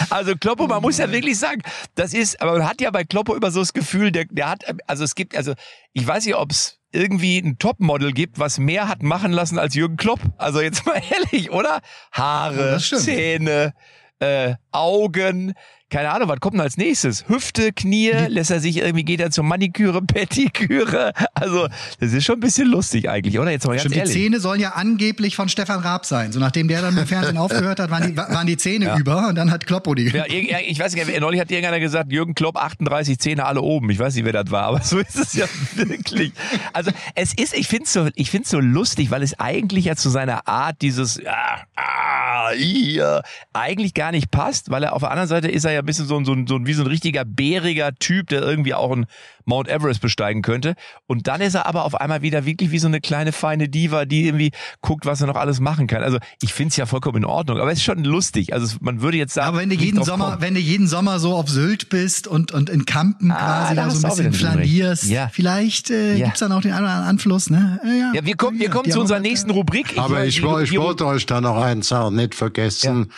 [0.10, 1.62] Also Kloppo, man muss ja wirklich sagen,
[1.96, 4.64] das ist, aber man hat ja bei Kloppo immer so das Gefühl, der, der hat,
[4.88, 5.54] also es gibt, also
[5.94, 9.76] ich weiß nicht, ob es irgendwie ein Topmodel gibt, was mehr hat machen lassen als
[9.76, 10.20] Jürgen Klopp.
[10.38, 11.82] Also jetzt mal ehrlich, oder?
[12.12, 13.02] Haare, stimmt.
[13.02, 13.74] Zähne,
[14.20, 15.54] äh, Augen,
[15.92, 17.28] keine Ahnung, was kommt denn als nächstes?
[17.28, 21.12] Hüfte, Knie, lässt er sich irgendwie, geht er zur Maniküre, Pettiküre.
[21.34, 21.68] Also,
[22.00, 23.52] das ist schon ein bisschen lustig eigentlich, oder?
[23.52, 24.14] Jetzt mal ganz Stimmt, die ehrlich.
[24.14, 26.32] Zähne sollen ja angeblich von Stefan Raab sein.
[26.32, 29.36] So nachdem der dann im Fernsehen aufgehört hat, waren die, waren die Zähne über und
[29.36, 30.08] dann hat Kloppo die.
[30.08, 33.90] Ja, ich weiß nicht, neulich hat irgendeiner gesagt, Jürgen Klopp 38 Zähne alle oben.
[33.90, 36.32] Ich weiß nicht, wer das war, aber so ist es ja wirklich.
[36.72, 39.98] Also es ist, ich finde es so, ich find's so lustig, weil es eigentlich ja
[39.98, 45.12] zu seiner Art dieses ah, ah, hier, eigentlich gar nicht passt, weil er auf der
[45.12, 46.84] anderen Seite ist er ja ein bisschen so ein, so ein, so ein wie so
[46.84, 49.06] ein richtiger bäriger Typ, der irgendwie auch ein
[49.46, 50.76] Mount Everest besteigen könnte.
[51.08, 54.06] Und dann ist er aber auf einmal wieder wirklich wie so eine kleine feine Diva,
[54.06, 56.04] die irgendwie guckt, was er noch alles machen kann.
[56.04, 58.54] Also ich finde es ja vollkommen in Ordnung, aber es ist schon lustig.
[58.54, 60.41] Also man würde jetzt sagen, Aber wenn du jeden Sommer, kommen.
[60.41, 63.89] wenn du jeden Sommer so auf Sylt bist und, und in Kampen Ah, quasi da
[63.89, 65.30] so ein auch bisschen flanierst, Ja.
[65.34, 66.26] vielleicht äh, Ja.
[66.28, 67.80] gibt's dann auch den einen oder anderen Anfluss, ne?
[67.84, 69.98] Äh, Ja, wir kommen, wir Ja, kommen zu unserer nächsten Rubrik.
[69.98, 73.12] Aber ich, woll- ich die- wollte euch da noch eins sagen, nicht vergessen,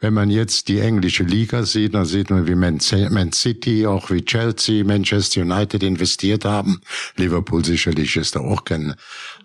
[0.00, 4.10] wenn man jetzt die englische Liga sieht, dann sieht man, wie Man Man City, auch
[4.10, 6.80] wie Chelsea, Manchester United investiert haben.
[7.16, 8.94] Liverpool sicherlich ist da auch kein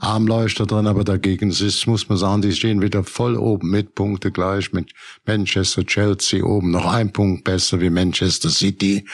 [0.01, 4.31] Armleuchter drin, aber dagegen ist, muss man sagen, die stehen wieder voll oben mit Punkte
[4.31, 4.91] gleich mit
[5.25, 9.05] Manchester, Chelsea oben noch ein Punkt besser wie Manchester City.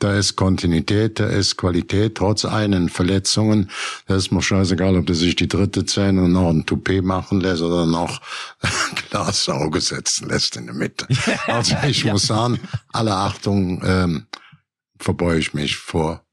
[0.00, 3.70] Da ist Kontinuität, da ist Qualität, trotz einen Verletzungen.
[4.06, 7.40] Da ist mir scheißegal, ob der sich die dritte Zähne und noch ein Toupet machen
[7.40, 8.20] lässt oder noch
[8.60, 8.70] ein
[9.08, 11.06] Glasauge setzen lässt in der Mitte.
[11.46, 12.58] Also ich muss sagen,
[12.92, 14.26] alle Achtung, ähm,
[14.98, 16.23] verbeuge ich mich vor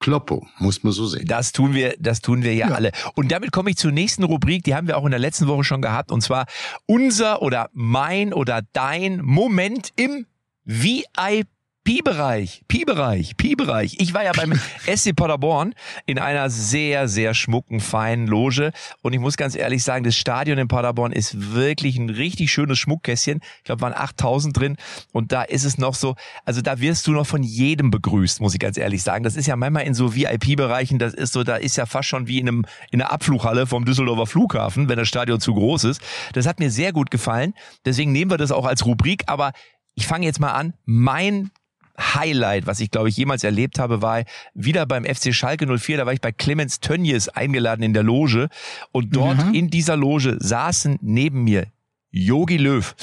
[0.00, 1.26] Kloppo, muss man so sehen.
[1.26, 2.90] Das tun wir, das tun wir ja, ja, alle.
[3.14, 5.62] Und damit komme ich zur nächsten Rubrik, die haben wir auch in der letzten Woche
[5.62, 6.46] schon gehabt, und zwar
[6.86, 10.26] unser oder mein oder dein Moment im
[10.64, 11.46] VIP
[11.84, 13.96] Pi-Bereich, Pi-Bereich, Pi-Bereich.
[13.98, 14.52] Ich war ja beim
[14.86, 18.72] SC Paderborn in einer sehr, sehr schmucken, feinen Loge.
[19.02, 22.78] Und ich muss ganz ehrlich sagen, das Stadion in Paderborn ist wirklich ein richtig schönes
[22.78, 23.40] Schmuckkästchen.
[23.58, 24.76] Ich glaube, waren 8000 drin.
[25.12, 28.52] Und da ist es noch so, also da wirst du noch von jedem begrüßt, muss
[28.52, 29.24] ich ganz ehrlich sagen.
[29.24, 32.26] Das ist ja manchmal in so VIP-Bereichen, das ist so, da ist ja fast schon
[32.26, 36.02] wie in einem, in einer Abflughalle vom Düsseldorfer Flughafen, wenn das Stadion zu groß ist.
[36.34, 37.54] Das hat mir sehr gut gefallen.
[37.86, 39.24] Deswegen nehmen wir das auch als Rubrik.
[39.26, 39.52] Aber
[39.94, 40.74] ich fange jetzt mal an.
[40.84, 41.50] Mein
[42.00, 45.98] Highlight, was ich glaube ich jemals erlebt habe, war wieder beim FC Schalke 04.
[45.98, 48.48] Da war ich bei Clemens Tönnies eingeladen in der Loge
[48.92, 49.54] und dort mhm.
[49.54, 51.66] in dieser Loge saßen neben mir
[52.10, 52.94] Yogi Löw,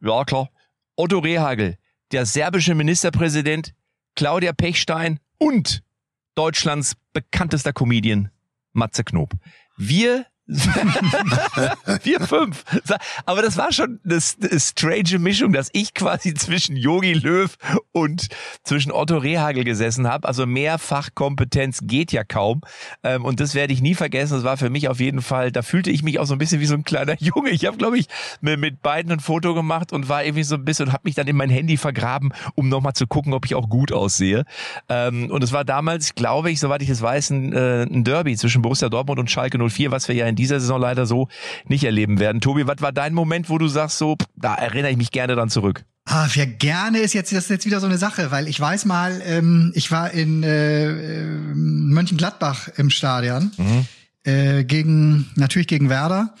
[0.00, 0.50] ja klar,
[0.96, 1.76] Otto Rehagel,
[2.12, 3.74] der serbische Ministerpräsident,
[4.14, 5.82] Claudia Pechstein und
[6.34, 8.30] Deutschlands bekanntester Comedian
[8.72, 9.32] Matze Knob.
[9.76, 10.26] Wir
[12.02, 12.64] Wir fünf.
[13.24, 17.56] Aber das war schon eine, eine strange Mischung, dass ich quasi zwischen Yogi Löw
[17.92, 18.28] und
[18.64, 20.26] zwischen Otto Rehagel gesessen habe.
[20.26, 22.62] Also Mehrfachkompetenz geht ja kaum.
[23.04, 24.34] Ähm, und das werde ich nie vergessen.
[24.34, 26.60] Das war für mich auf jeden Fall, da fühlte ich mich auch so ein bisschen
[26.60, 27.50] wie so ein kleiner Junge.
[27.50, 28.06] Ich habe, glaube ich,
[28.40, 31.28] mit beiden ein Foto gemacht und war irgendwie so ein bisschen und habe mich dann
[31.28, 34.44] in mein Handy vergraben, um nochmal zu gucken, ob ich auch gut aussehe.
[34.88, 38.62] Ähm, und es war damals, glaube ich, soweit ich es weiß, ein, äh, Derby zwischen
[38.62, 41.28] Borussia Dortmund und Schalke 04, was wir ja in dieser Saison leider so
[41.66, 42.40] nicht erleben werden.
[42.40, 45.48] Tobi, was war dein Moment, wo du sagst, so, da erinnere ich mich gerne dann
[45.48, 45.84] zurück?
[46.06, 48.84] Ah, wer gerne ist jetzt, das ist jetzt wieder so eine Sache, weil ich weiß
[48.86, 51.24] mal, ähm, ich war in äh, äh
[51.54, 53.86] Mönchengladbach im Stadion mhm.
[54.24, 56.34] äh, gegen, natürlich gegen Werder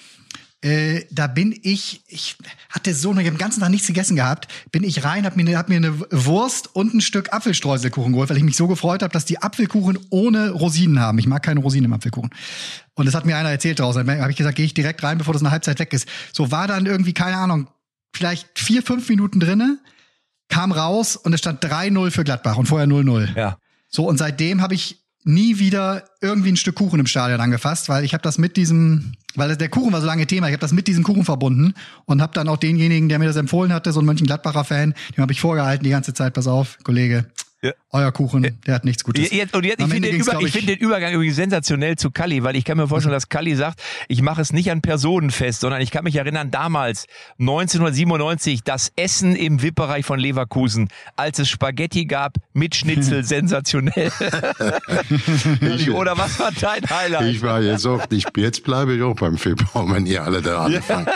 [0.62, 2.36] äh, da bin ich, ich
[2.68, 5.56] hatte so noch den ganzen Tag nichts gegessen gehabt, bin ich rein, hab mir, ne,
[5.56, 9.12] hab mir eine Wurst und ein Stück Apfelstreuselkuchen geholt, weil ich mich so gefreut habe,
[9.12, 11.18] dass die Apfelkuchen ohne Rosinen haben.
[11.18, 12.30] Ich mag keine Rosinen im Apfelkuchen.
[12.94, 14.06] Und das hat mir einer erzählt draußen.
[14.06, 16.06] Da habe ich gesagt, gehe ich direkt rein, bevor das eine Halbzeit weg ist.
[16.32, 17.68] So war dann irgendwie, keine Ahnung,
[18.12, 19.78] vielleicht vier, fünf Minuten drinne,
[20.48, 23.34] kam raus und es stand 3-0 für Gladbach und vorher 0-0.
[23.34, 23.56] Ja.
[23.88, 28.04] So, und seitdem habe ich nie wieder irgendwie ein Stück Kuchen im Stadion angefasst, weil
[28.04, 30.72] ich habe das mit diesem, weil der Kuchen war so lange Thema, ich habe das
[30.72, 31.74] mit diesem Kuchen verbunden
[32.06, 35.22] und habe dann auch denjenigen, der mir das empfohlen hatte, so ein Mönchengladbacher Fan, dem
[35.22, 37.26] habe ich vorgehalten die ganze Zeit, pass auf, Kollege,
[37.62, 37.72] ja.
[37.92, 39.30] Euer Kuchen, der hat nichts Gutes.
[39.30, 42.42] Jetzt, und jetzt, ich finde den, Über, ich find den Übergang übrigens sensationell zu Kalli,
[42.42, 45.60] weil ich kann mir vorstellen, dass Kalli sagt, ich mache es nicht an Personen fest,
[45.60, 47.06] sondern ich kann mich erinnern, damals,
[47.38, 54.10] 1997, das Essen im VIP-Bereich von Leverkusen, als es Spaghetti gab mit Schnitzel, sensationell.
[55.60, 57.28] ich, Oder was war dein Highlight?
[57.28, 60.64] Ich war jetzt auch, ich, jetzt bleibe ich auch beim VIP-Raum, wenn ihr alle da
[60.64, 61.08] anfangen.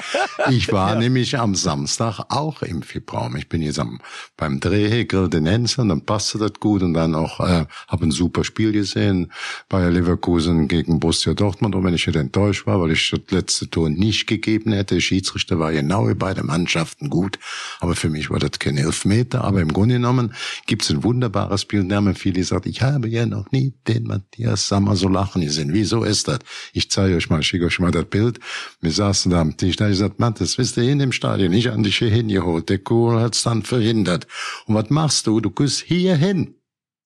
[0.50, 3.36] Ich war nämlich am Samstag auch im VIP-Raum.
[3.36, 4.00] Ich bin jetzt am,
[4.36, 8.06] beim Dreh, Grill den Hensen, dann passt passte das gut und dann auch äh, habe
[8.06, 9.32] ein super Spiel gesehen
[9.68, 13.68] bei Leverkusen gegen Borussia Dortmund und wenn ich jetzt enttäuscht war, weil ich das letzte
[13.68, 17.38] Tor nicht gegeben hätte, der Schiedsrichter war genau wie beide Mannschaften gut,
[17.80, 20.34] aber für mich war das kein Elfmeter, aber im Grunde genommen
[20.66, 24.04] gibt es ein wunderbares Spiel, da haben viele gesagt, ich habe ja noch nie den
[24.04, 25.72] Matthias Sammer so lachen gesehen.
[25.72, 26.40] Wieso ist das?
[26.72, 28.40] Ich zeige euch mal, schicke euch mal das Bild.
[28.80, 31.50] Wir saßen da am Tisch, da ich gesagt, Mann, das wisst ihr in dem Stadion,
[31.50, 32.68] nicht an dich hier hingeholt.
[32.68, 34.26] Der Kohl hat's dann verhindert.
[34.66, 35.40] Und was machst du?
[35.40, 36.56] Du küsst hier hin.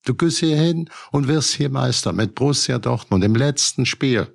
[0.04, 4.34] Du gehst hier hin und wirst hier Meister mit Borussia Dortmund im letzten Spiel.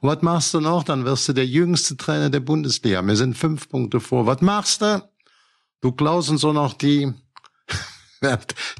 [0.00, 0.82] Und was machst du noch?
[0.82, 3.02] Dann wirst du der jüngste Trainer der Bundesliga.
[3.02, 4.26] Wir sind fünf Punkte vor.
[4.26, 5.00] Was machst du?
[5.80, 7.12] Du klaust uns so noch die,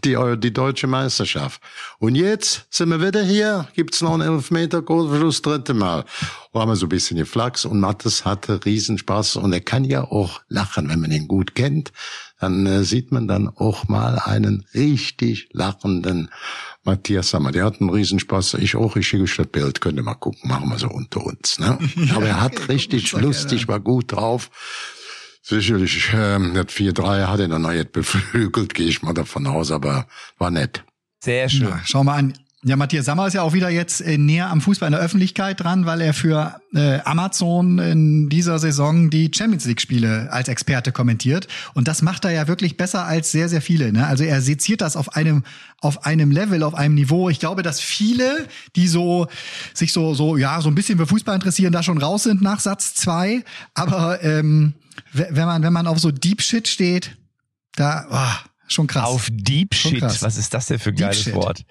[0.05, 1.61] die, die deutsche Meisterschaft.
[1.99, 6.05] Und jetzt sind wir wieder hier, gibt's noch einen Elfmeter, Goalverlust, dritte Mal.
[6.51, 10.03] Und haben wir so ein bisschen geflaxt und Mattes hatte Riesenspaß und er kann ja
[10.03, 11.93] auch lachen, wenn man ihn gut kennt
[12.43, 16.29] dann äh, sieht man dann auch mal einen richtig lachenden
[16.83, 17.53] Matthias Sammer.
[17.53, 18.55] Der hat einen Riesenspaß.
[18.55, 19.81] Ich auch, ich schicke das Bild.
[19.81, 21.61] Könnt ihr mal gucken, machen wir so unter uns.
[21.61, 21.79] Ne?
[22.15, 24.51] Aber er hat richtig lustig, war gut drauf.
[25.41, 29.73] Sicherlich, ähm, das 4-3 hat er dann noch jetzt beflügelt, gehe ich mal davon aus,
[29.73, 30.07] aber
[30.39, 30.85] war nett.
[31.19, 31.69] Sehr schön.
[31.69, 32.35] Ja, schau mal an.
[32.65, 35.59] Ja, Matthias Sammer ist ja auch wieder jetzt äh, näher am Fußball in der Öffentlichkeit
[35.59, 40.93] dran, weil er für äh, Amazon in dieser Saison die Champions League Spiele als Experte
[40.93, 44.07] kommentiert und das macht er ja wirklich besser als sehr sehr viele, ne?
[44.07, 45.43] Also er seziert das auf einem
[45.81, 47.29] auf einem Level, auf einem Niveau.
[47.31, 48.47] Ich glaube, dass viele,
[48.77, 49.27] die so
[49.75, 52.61] sich so so ja, so ein bisschen für Fußball interessieren, da schon raus sind nach
[52.61, 53.43] Satz zwei,
[53.75, 54.75] aber ähm,
[55.13, 57.17] wenn man wenn man auf so Deep Shit steht,
[57.75, 59.07] da oh, schon krass.
[59.07, 61.65] Auf Deep Shit, was ist das denn für ein geiles Wort?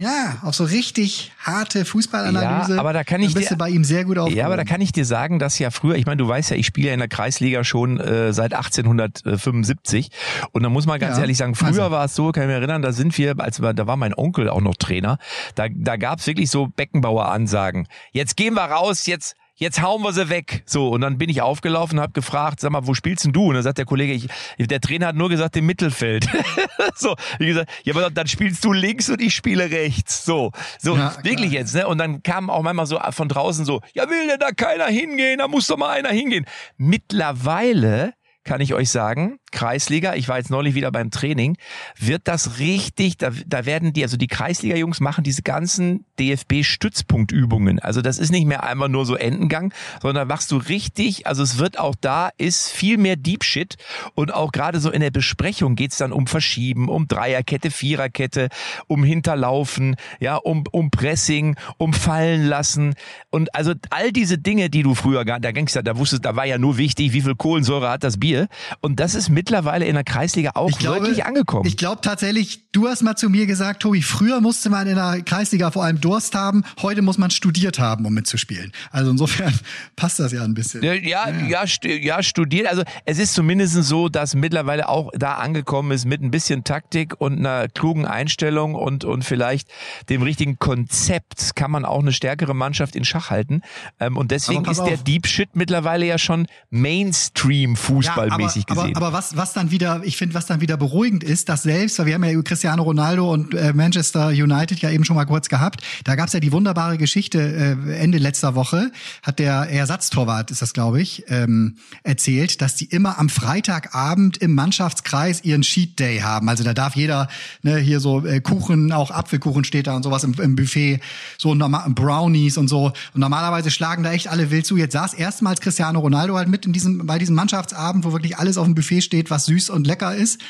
[0.00, 2.74] Ja, auf so richtig harte Fußballanalyse.
[2.74, 4.38] Ja, aber da kann ich bist dir, du bei ihm sehr gut aufgehoben.
[4.38, 6.56] Ja, aber da kann ich dir sagen, dass ja früher, ich meine, du weißt ja,
[6.56, 10.10] ich spiele ja in der Kreisliga schon äh, seit 1875
[10.52, 11.90] und da muss man ganz Ja, ehrlich sagen, früher also.
[11.90, 14.14] war es so, kann ich mich erinnern, da sind wir, als wir, da war mein
[14.14, 15.18] Onkel auch noch Trainer,
[15.56, 17.88] da, da gab's wirklich so Beckenbauer-Ansagen.
[18.12, 20.62] Jetzt gehen wir raus, jetzt Jetzt hauen wir sie weg.
[20.66, 23.48] So, und dann bin ich aufgelaufen und habe gefragt, sag mal, wo spielst denn du?
[23.48, 26.28] Und dann sagt der Kollege, ich, der Trainer hat nur gesagt, im Mittelfeld.
[26.94, 30.24] so, wie gesagt, ja, aber dann spielst du links und ich spiele rechts.
[30.24, 31.88] So, so, Ja, wirklich jetzt, ne?
[31.88, 35.38] Und dann kam auch manchmal so von draußen so, ja, will denn da keiner hingehen?
[35.38, 36.46] Da muss doch mal einer hingehen.
[36.76, 38.14] Mittlerweile
[38.48, 41.58] kann ich euch sagen, Kreisliga, ich war jetzt neulich wieder beim Training,
[41.98, 47.78] wird das richtig, da, da werden die, also die Kreisliga-Jungs machen diese ganzen DFB-Stützpunktübungen.
[47.78, 51.58] Also das ist nicht mehr einmal nur so Endengang, sondern machst du richtig, also es
[51.58, 53.76] wird auch da, ist viel mehr Deep Shit
[54.14, 58.48] und auch gerade so in der Besprechung geht's dann um Verschieben, um Dreierkette, Viererkette,
[58.86, 62.94] um Hinterlaufen, ja, um, um Pressing, um Fallen lassen
[63.28, 66.46] und also all diese Dinge, die du früher da ging's ja, da wusstest, da war
[66.46, 68.37] ja nur wichtig, wie viel Kohlensäure hat das Bier
[68.80, 71.66] und das ist mittlerweile in der Kreisliga auch Ich glaube, wirklich angekommen.
[71.66, 75.22] Ich glaube tatsächlich, du hast mal zu mir gesagt, Tobi, früher musste man in der
[75.22, 78.72] Kreisliga vor allem Durst haben, heute muss man studiert haben, um mitzuspielen.
[78.90, 79.52] Also insofern
[79.96, 80.82] passt das ja ein bisschen.
[80.82, 82.68] Ja, ja, ja, ja, studiert.
[82.68, 87.20] Also es ist zumindest so, dass mittlerweile auch da angekommen ist mit ein bisschen Taktik
[87.20, 89.68] und einer klugen Einstellung und, und vielleicht
[90.08, 93.62] dem richtigen Konzept kann man auch eine stärkere Mannschaft in Schach halten.
[94.00, 95.04] Ähm, und deswegen ist der auf.
[95.04, 97.76] Deep Shit mittlerweile ja schon Mainstream
[98.22, 98.96] fußballmäßig aber, gesehen.
[98.96, 101.98] Aber, aber was, was dann wieder, ich finde, was dann wieder beruhigend ist, dass selbst,
[101.98, 105.48] weil wir haben ja Cristiano Ronaldo und äh, Manchester United ja eben schon mal kurz
[105.48, 107.38] gehabt, da gab's ja die wunderbare Geschichte
[107.86, 108.90] äh, Ende letzter Woche,
[109.22, 114.54] hat der Ersatztorwart, ist das glaube ich, ähm, erzählt, dass die immer am Freitagabend im
[114.54, 116.48] Mannschaftskreis ihren Cheat Day haben.
[116.48, 117.28] Also da darf jeder
[117.62, 121.00] ne, hier so äh, Kuchen, auch Apfelkuchen steht da und sowas im, im Buffet,
[121.36, 122.92] so normal, Brownies und so.
[123.14, 124.76] Und normalerweise schlagen da echt alle wild zu.
[124.76, 128.56] Jetzt saß erstmals Cristiano Ronaldo halt mit in diesem, bei diesem Mannschaftsabend, wo wirklich alles
[128.56, 130.40] auf dem Buffet steht, was süß und lecker ist.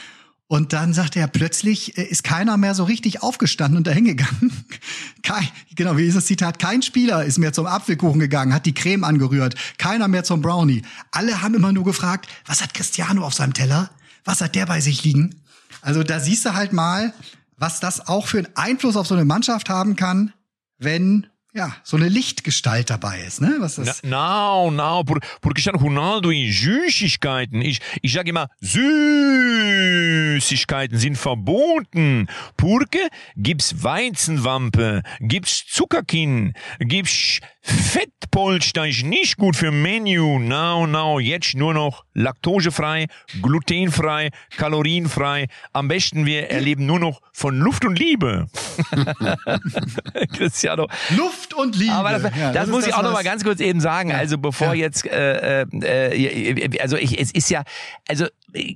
[0.46, 4.64] Und dann sagte er, plötzlich äh, ist keiner mehr so richtig aufgestanden und dahingegangen.
[5.22, 6.58] Kein, genau, wie ist das Zitat?
[6.58, 9.56] Kein Spieler ist mehr zum Apfelkuchen gegangen, hat die Creme angerührt.
[9.76, 10.82] Keiner mehr zum Brownie.
[11.10, 13.90] Alle haben immer nur gefragt, was hat Cristiano auf seinem Teller?
[14.24, 15.34] Was hat der bei sich liegen?
[15.82, 17.12] Also da siehst du halt mal,
[17.58, 20.32] was das auch für einen Einfluss auf so eine Mannschaft haben kann,
[20.78, 21.26] wenn
[21.58, 23.56] ja so eine Lichtgestalt dabei ist, ne?
[23.58, 24.04] Was das?
[24.04, 27.60] Na, na, por, por Cristiano Ronaldo in Süßigkeiten.
[27.60, 32.28] Ich, ich sage immer, Süßigkeiten sind verboten.
[32.56, 40.38] Purke gibt's Weizenwampe, gibt's Zuckerkin, gibt's Fettpolster, ist nicht gut für Menü.
[40.38, 43.06] Now, now, jetzt nur noch laktosefrei,
[43.42, 45.48] glutenfrei, kalorienfrei.
[45.72, 48.46] Am besten wir erleben nur noch von Luft und Liebe.
[50.36, 50.88] Cristiano.
[51.16, 51.92] Luft und Liebe.
[51.92, 54.12] Aber das, Ja, das, ist muss ich auch noch mal ganz kurz eben sagen.
[54.12, 54.74] Also bevor Ja.
[54.74, 57.62] jetzt, äh, äh, also ich, es ist ja,
[58.08, 58.28] also äh,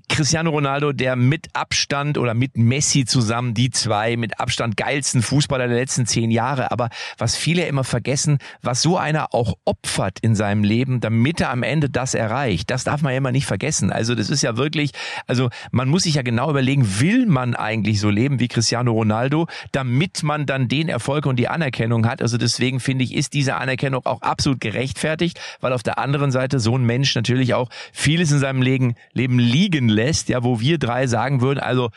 [0.08, 5.66] Cristiano Ronaldo, der mit Abstand oder mit Messi zusammen, die zwei mit Abstand geilsten Fußballer
[5.66, 6.70] der letzten zehn Jahre.
[6.70, 11.50] Aber was viele immer vergessen, was so einer auch opfert in seinem Leben, damit er
[11.50, 13.90] am Ende das erreicht, das darf man ja immer nicht vergessen.
[13.90, 14.90] Also das ist ja wirklich,
[15.26, 19.46] also man muss sich ja genau überlegen, will man eigentlich so leben wie Cristiano Ronaldo,
[19.72, 22.20] damit man dann den Erfolg und die Anerkennung hat.
[22.20, 26.60] Also deswegen finde ich, ist diese Anerkennung auch absolut gerechtfertigt, weil auf der anderen Seite
[26.60, 30.78] so ein Mensch natürlich auch vieles in seinem Leben, Leben liegen lässt, ja, wo wir
[30.78, 31.90] drei sagen würden, also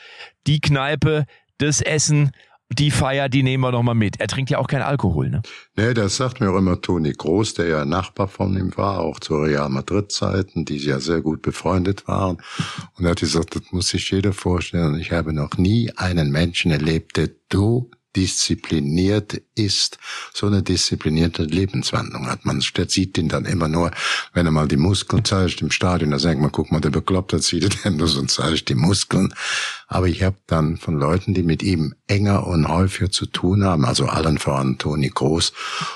[0.45, 1.25] die Kneipe,
[1.57, 2.31] das Essen,
[2.69, 4.19] die Feier, die nehmen wir noch mal mit.
[4.19, 5.41] Er trinkt ja auch keinen Alkohol, ne?
[5.75, 9.19] Nee, das sagt mir auch immer Toni Groß, der ja Nachbar von ihm war, auch
[9.19, 12.37] zu Real Madrid-Zeiten, die ja sehr gut befreundet waren.
[12.97, 14.93] Und er hat gesagt, das muss sich jeder vorstellen.
[14.93, 19.97] Und ich habe noch nie einen Menschen erlebt, der so diszipliniert ist,
[20.33, 22.45] so eine disziplinierte Lebenswandlung hat.
[22.45, 23.91] Man sieht ihn dann immer nur,
[24.33, 27.33] wenn er mal die Muskeln zeigt im Stadion, da sagt man, guck mal, der bekloppt
[27.33, 29.33] hat, sieht die Hände und zeigt die Muskeln.
[29.87, 33.85] Aber ich habe dann von Leuten, die mit ihm enger und häufiger zu tun haben,
[33.85, 35.53] also allen voran Toni Groß,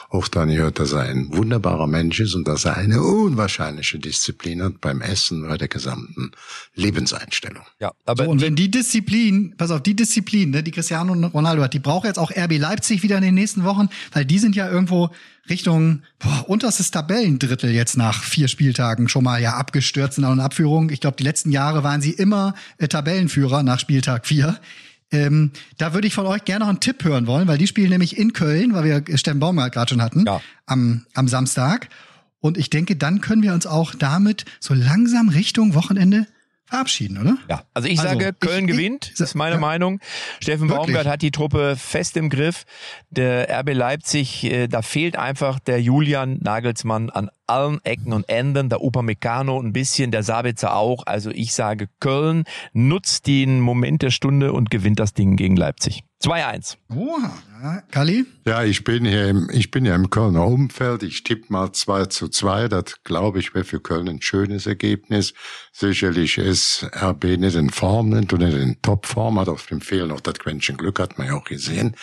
[0.10, 4.64] auch dann gehört, dass er ein wunderbarer Mensch ist und dass er eine unwahrscheinliche Disziplin
[4.64, 6.32] hat beim Essen bei der gesamten
[6.76, 7.64] Lebenseinstellung.
[7.80, 11.64] Ja, aber So, und wenn die Disziplin, pass auf, die Disziplin, ne, die Cristiano Ronaldo
[11.64, 14.56] hat, die braucht jetzt auch RB Leipzig wieder in den nächsten Wochen, weil die sind
[14.56, 15.10] ja irgendwo
[15.50, 20.90] Richtung boah, unterstes Tabellendrittel jetzt nach vier Spieltagen schon mal ja abgestürzt in und Abführung.
[20.90, 24.60] Ich glaube, die letzten Jahre waren sie immer äh, Tabellenführer nach Spieltag vier.
[25.12, 27.90] Ähm, da würde ich von euch gerne noch einen Tipp hören wollen, weil die spielen
[27.90, 30.40] nämlich in Köln, weil wir Steffen Baumgart gerade schon hatten, Ja.
[30.68, 31.90] am, am Samstag.
[32.42, 36.28] Und ich denke, dann können wir uns auch damit so langsam Richtung Wochenende
[36.70, 37.38] verabschieden, oder?
[37.50, 39.62] Ja, also ich Also, sage, Köln ich- ich- gewinnt, ist meine ja.
[39.62, 40.00] Meinung.
[40.40, 40.86] Steffen Wirklich?
[40.88, 42.64] Baumgart hat die Truppe fest im Griff.
[43.10, 48.70] Der RB Leipzig, äh, da fehlt einfach der Julian Nagelsmann an allen Ecken und Enden,
[48.70, 51.06] der Upamecano ein bisschen, der Sabitzer auch.
[51.06, 56.04] Also ich sage, Köln nutzt den Moment der Stunde und gewinnt das Ding gegen Leipzig.
[56.24, 56.76] 2-1.
[56.94, 57.32] Oha.
[57.62, 58.26] Ja, Kali?
[58.46, 61.04] Ja, ich bin hier im, ich bin ja im Kölner Umfeld.
[61.04, 62.70] Ich tippe mal 2 zu 2.
[62.70, 65.34] Das glaube ich wäre für Köln ein schönes Ergebnis.
[65.74, 70.10] Sicherlich ist RB nicht in Form, nicht und nicht in Topform, hat auf dem Fehlen
[70.10, 71.96] noch das Quäntchen Glück, hat man ja auch gesehen.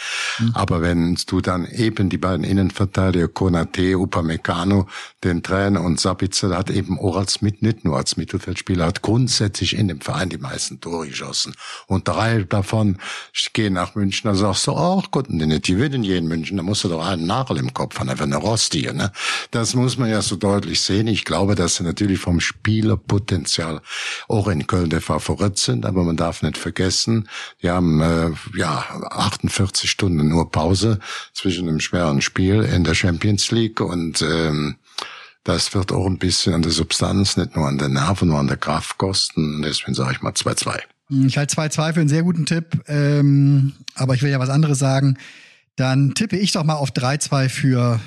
[0.53, 4.89] Aber wenn du dann eben die beiden Innenverteidiger, Konate, Upamecano,
[5.25, 9.77] den Trainer und Sabitzer, hat eben auch als mit, nicht nur als Mittelfeldspieler, hat grundsätzlich
[9.77, 11.55] in dem Verein die meisten Tore geschossen.
[11.87, 12.99] Und drei davon
[13.53, 16.63] gehen nach München, da sagst du, ach Gott, die nicht gewinnen hier in München, da
[16.63, 19.13] musst du doch einen Nagel im Kopf haben, einfach eine Rostige, ne?
[19.51, 21.07] Das muss man ja so deutlich sehen.
[21.07, 23.81] Ich glaube, dass sie natürlich vom Spielerpotenzial
[24.29, 27.29] auch in Köln der Favorit sind, aber man darf nicht vergessen,
[27.63, 30.99] die haben, äh, ja, 48 Stunden nur Pause
[31.33, 34.77] zwischen einem schweren Spiel in der Champions League und, ähm,
[35.47, 38.49] das wird auch ein bisschen an der Substanz, nicht nur an der Nerven, nur an
[38.49, 39.63] der Kraft kosten.
[39.63, 40.79] Deswegen sage ich mal 2-2.
[41.27, 44.81] Ich halte 2-2 für einen sehr guten Tipp, ähm, aber ich will ja was anderes
[44.81, 45.19] sagen.
[45.77, 48.01] Dann tippe ich doch mal auf 3-2 für,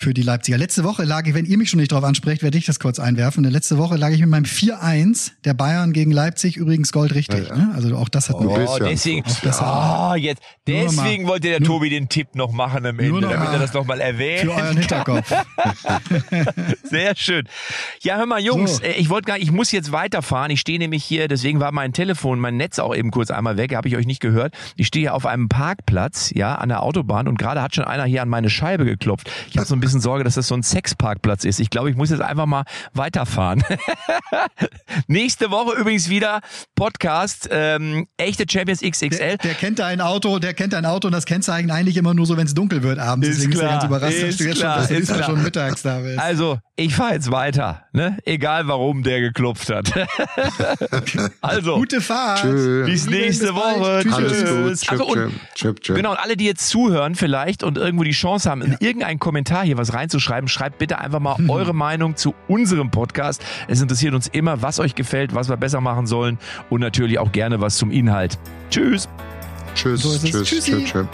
[0.00, 0.56] für die Leipziger.
[0.58, 3.00] Letzte Woche lag ich, wenn ihr mich schon nicht drauf ansprecht, werde ich das kurz
[3.00, 3.42] einwerfen.
[3.42, 7.50] Denn letzte Woche lag ich mit meinem 4-1 der Bayern gegen Leipzig, übrigens goldrichtig.
[7.50, 7.72] Ne?
[7.74, 11.26] Also auch das hat Du bist Oh, ja- deswegen, das- oh, jetzt, Nur mal- deswegen
[11.26, 14.00] wollte der nur- Tobi den Tipp noch machen am Ende, noch damit er das nochmal
[14.00, 14.42] erwähnt.
[14.42, 15.32] für euren Hinterkopf.
[16.84, 17.48] Sehr schön.
[18.02, 18.82] Ja, hör mal, Jungs, So.
[18.84, 20.52] äh, ich wollte gar, ich muss jetzt weiterfahren.
[20.52, 23.74] Ich stehe nämlich hier, deswegen war mein Telefon, mein Netz auch eben kurz einmal weg,
[23.74, 24.54] habe ich euch nicht gehört.
[24.76, 28.04] Ich stehe hier auf einem Parkplatz, ja, an der Autobahn und gerade hat schon einer
[28.04, 29.28] hier an meine Scheibe geklopft.
[29.50, 31.60] Ich habe so ein bisschen Sorge, dass das so ein Sexparkplatz ist.
[31.60, 32.64] Ich glaube, ich muss jetzt einfach mal
[32.94, 33.62] weiterfahren.
[35.06, 36.40] Nächste Woche übrigens wieder
[36.74, 39.18] Podcast, ähm, echte Champions XXL.
[39.18, 42.26] Der, der kennt dein Auto, der kennt dein Auto und das Kennzeichen eigentlich immer nur
[42.26, 43.28] so, wenn es dunkel wird abends.
[43.28, 45.14] Ist Deswegen ist er klar, ganz überrascht, dass ist du jetzt klar, schon, dass du
[45.14, 45.24] klar.
[45.24, 46.18] schon mittags da bist.
[46.18, 48.18] Also, ich fahre jetzt weiter, ne?
[48.24, 49.92] Egal warum der geklopft hat.
[51.40, 52.40] also, Gute Fahrt.
[52.42, 52.84] Tschö.
[52.84, 53.54] bis nächste bis.
[53.54, 54.00] Woche.
[54.02, 54.86] Tschüss, Alles tschüss.
[54.86, 54.88] gut.
[54.90, 55.04] Also
[55.54, 55.96] Chip, und- chip.
[55.96, 59.64] Genau, und alle, die jetzt zuhören vielleicht und irgendwo die Chance haben, in irgendeinen Kommentar
[59.64, 63.42] hier was reinzuschreiben, schreibt bitte einfach mal eure Meinung zu unserem Podcast.
[63.68, 67.32] Es interessiert uns immer, was euch gefällt, was wir besser machen sollen und natürlich auch
[67.32, 68.38] gerne was zum Inhalt.
[68.70, 69.08] Tschüss.
[69.74, 70.72] Tschüss, So tschüss, Tschüssi.
[70.72, 71.06] tschüss, tschüss.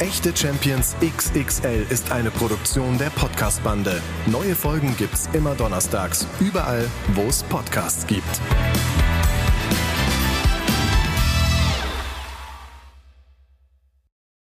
[0.00, 4.02] Echte Champions XXL ist eine Produktion der Podcast-Bande.
[4.26, 6.84] Neue Folgen gibt's immer donnerstags, überall,
[7.14, 8.40] wo es Podcasts gibt.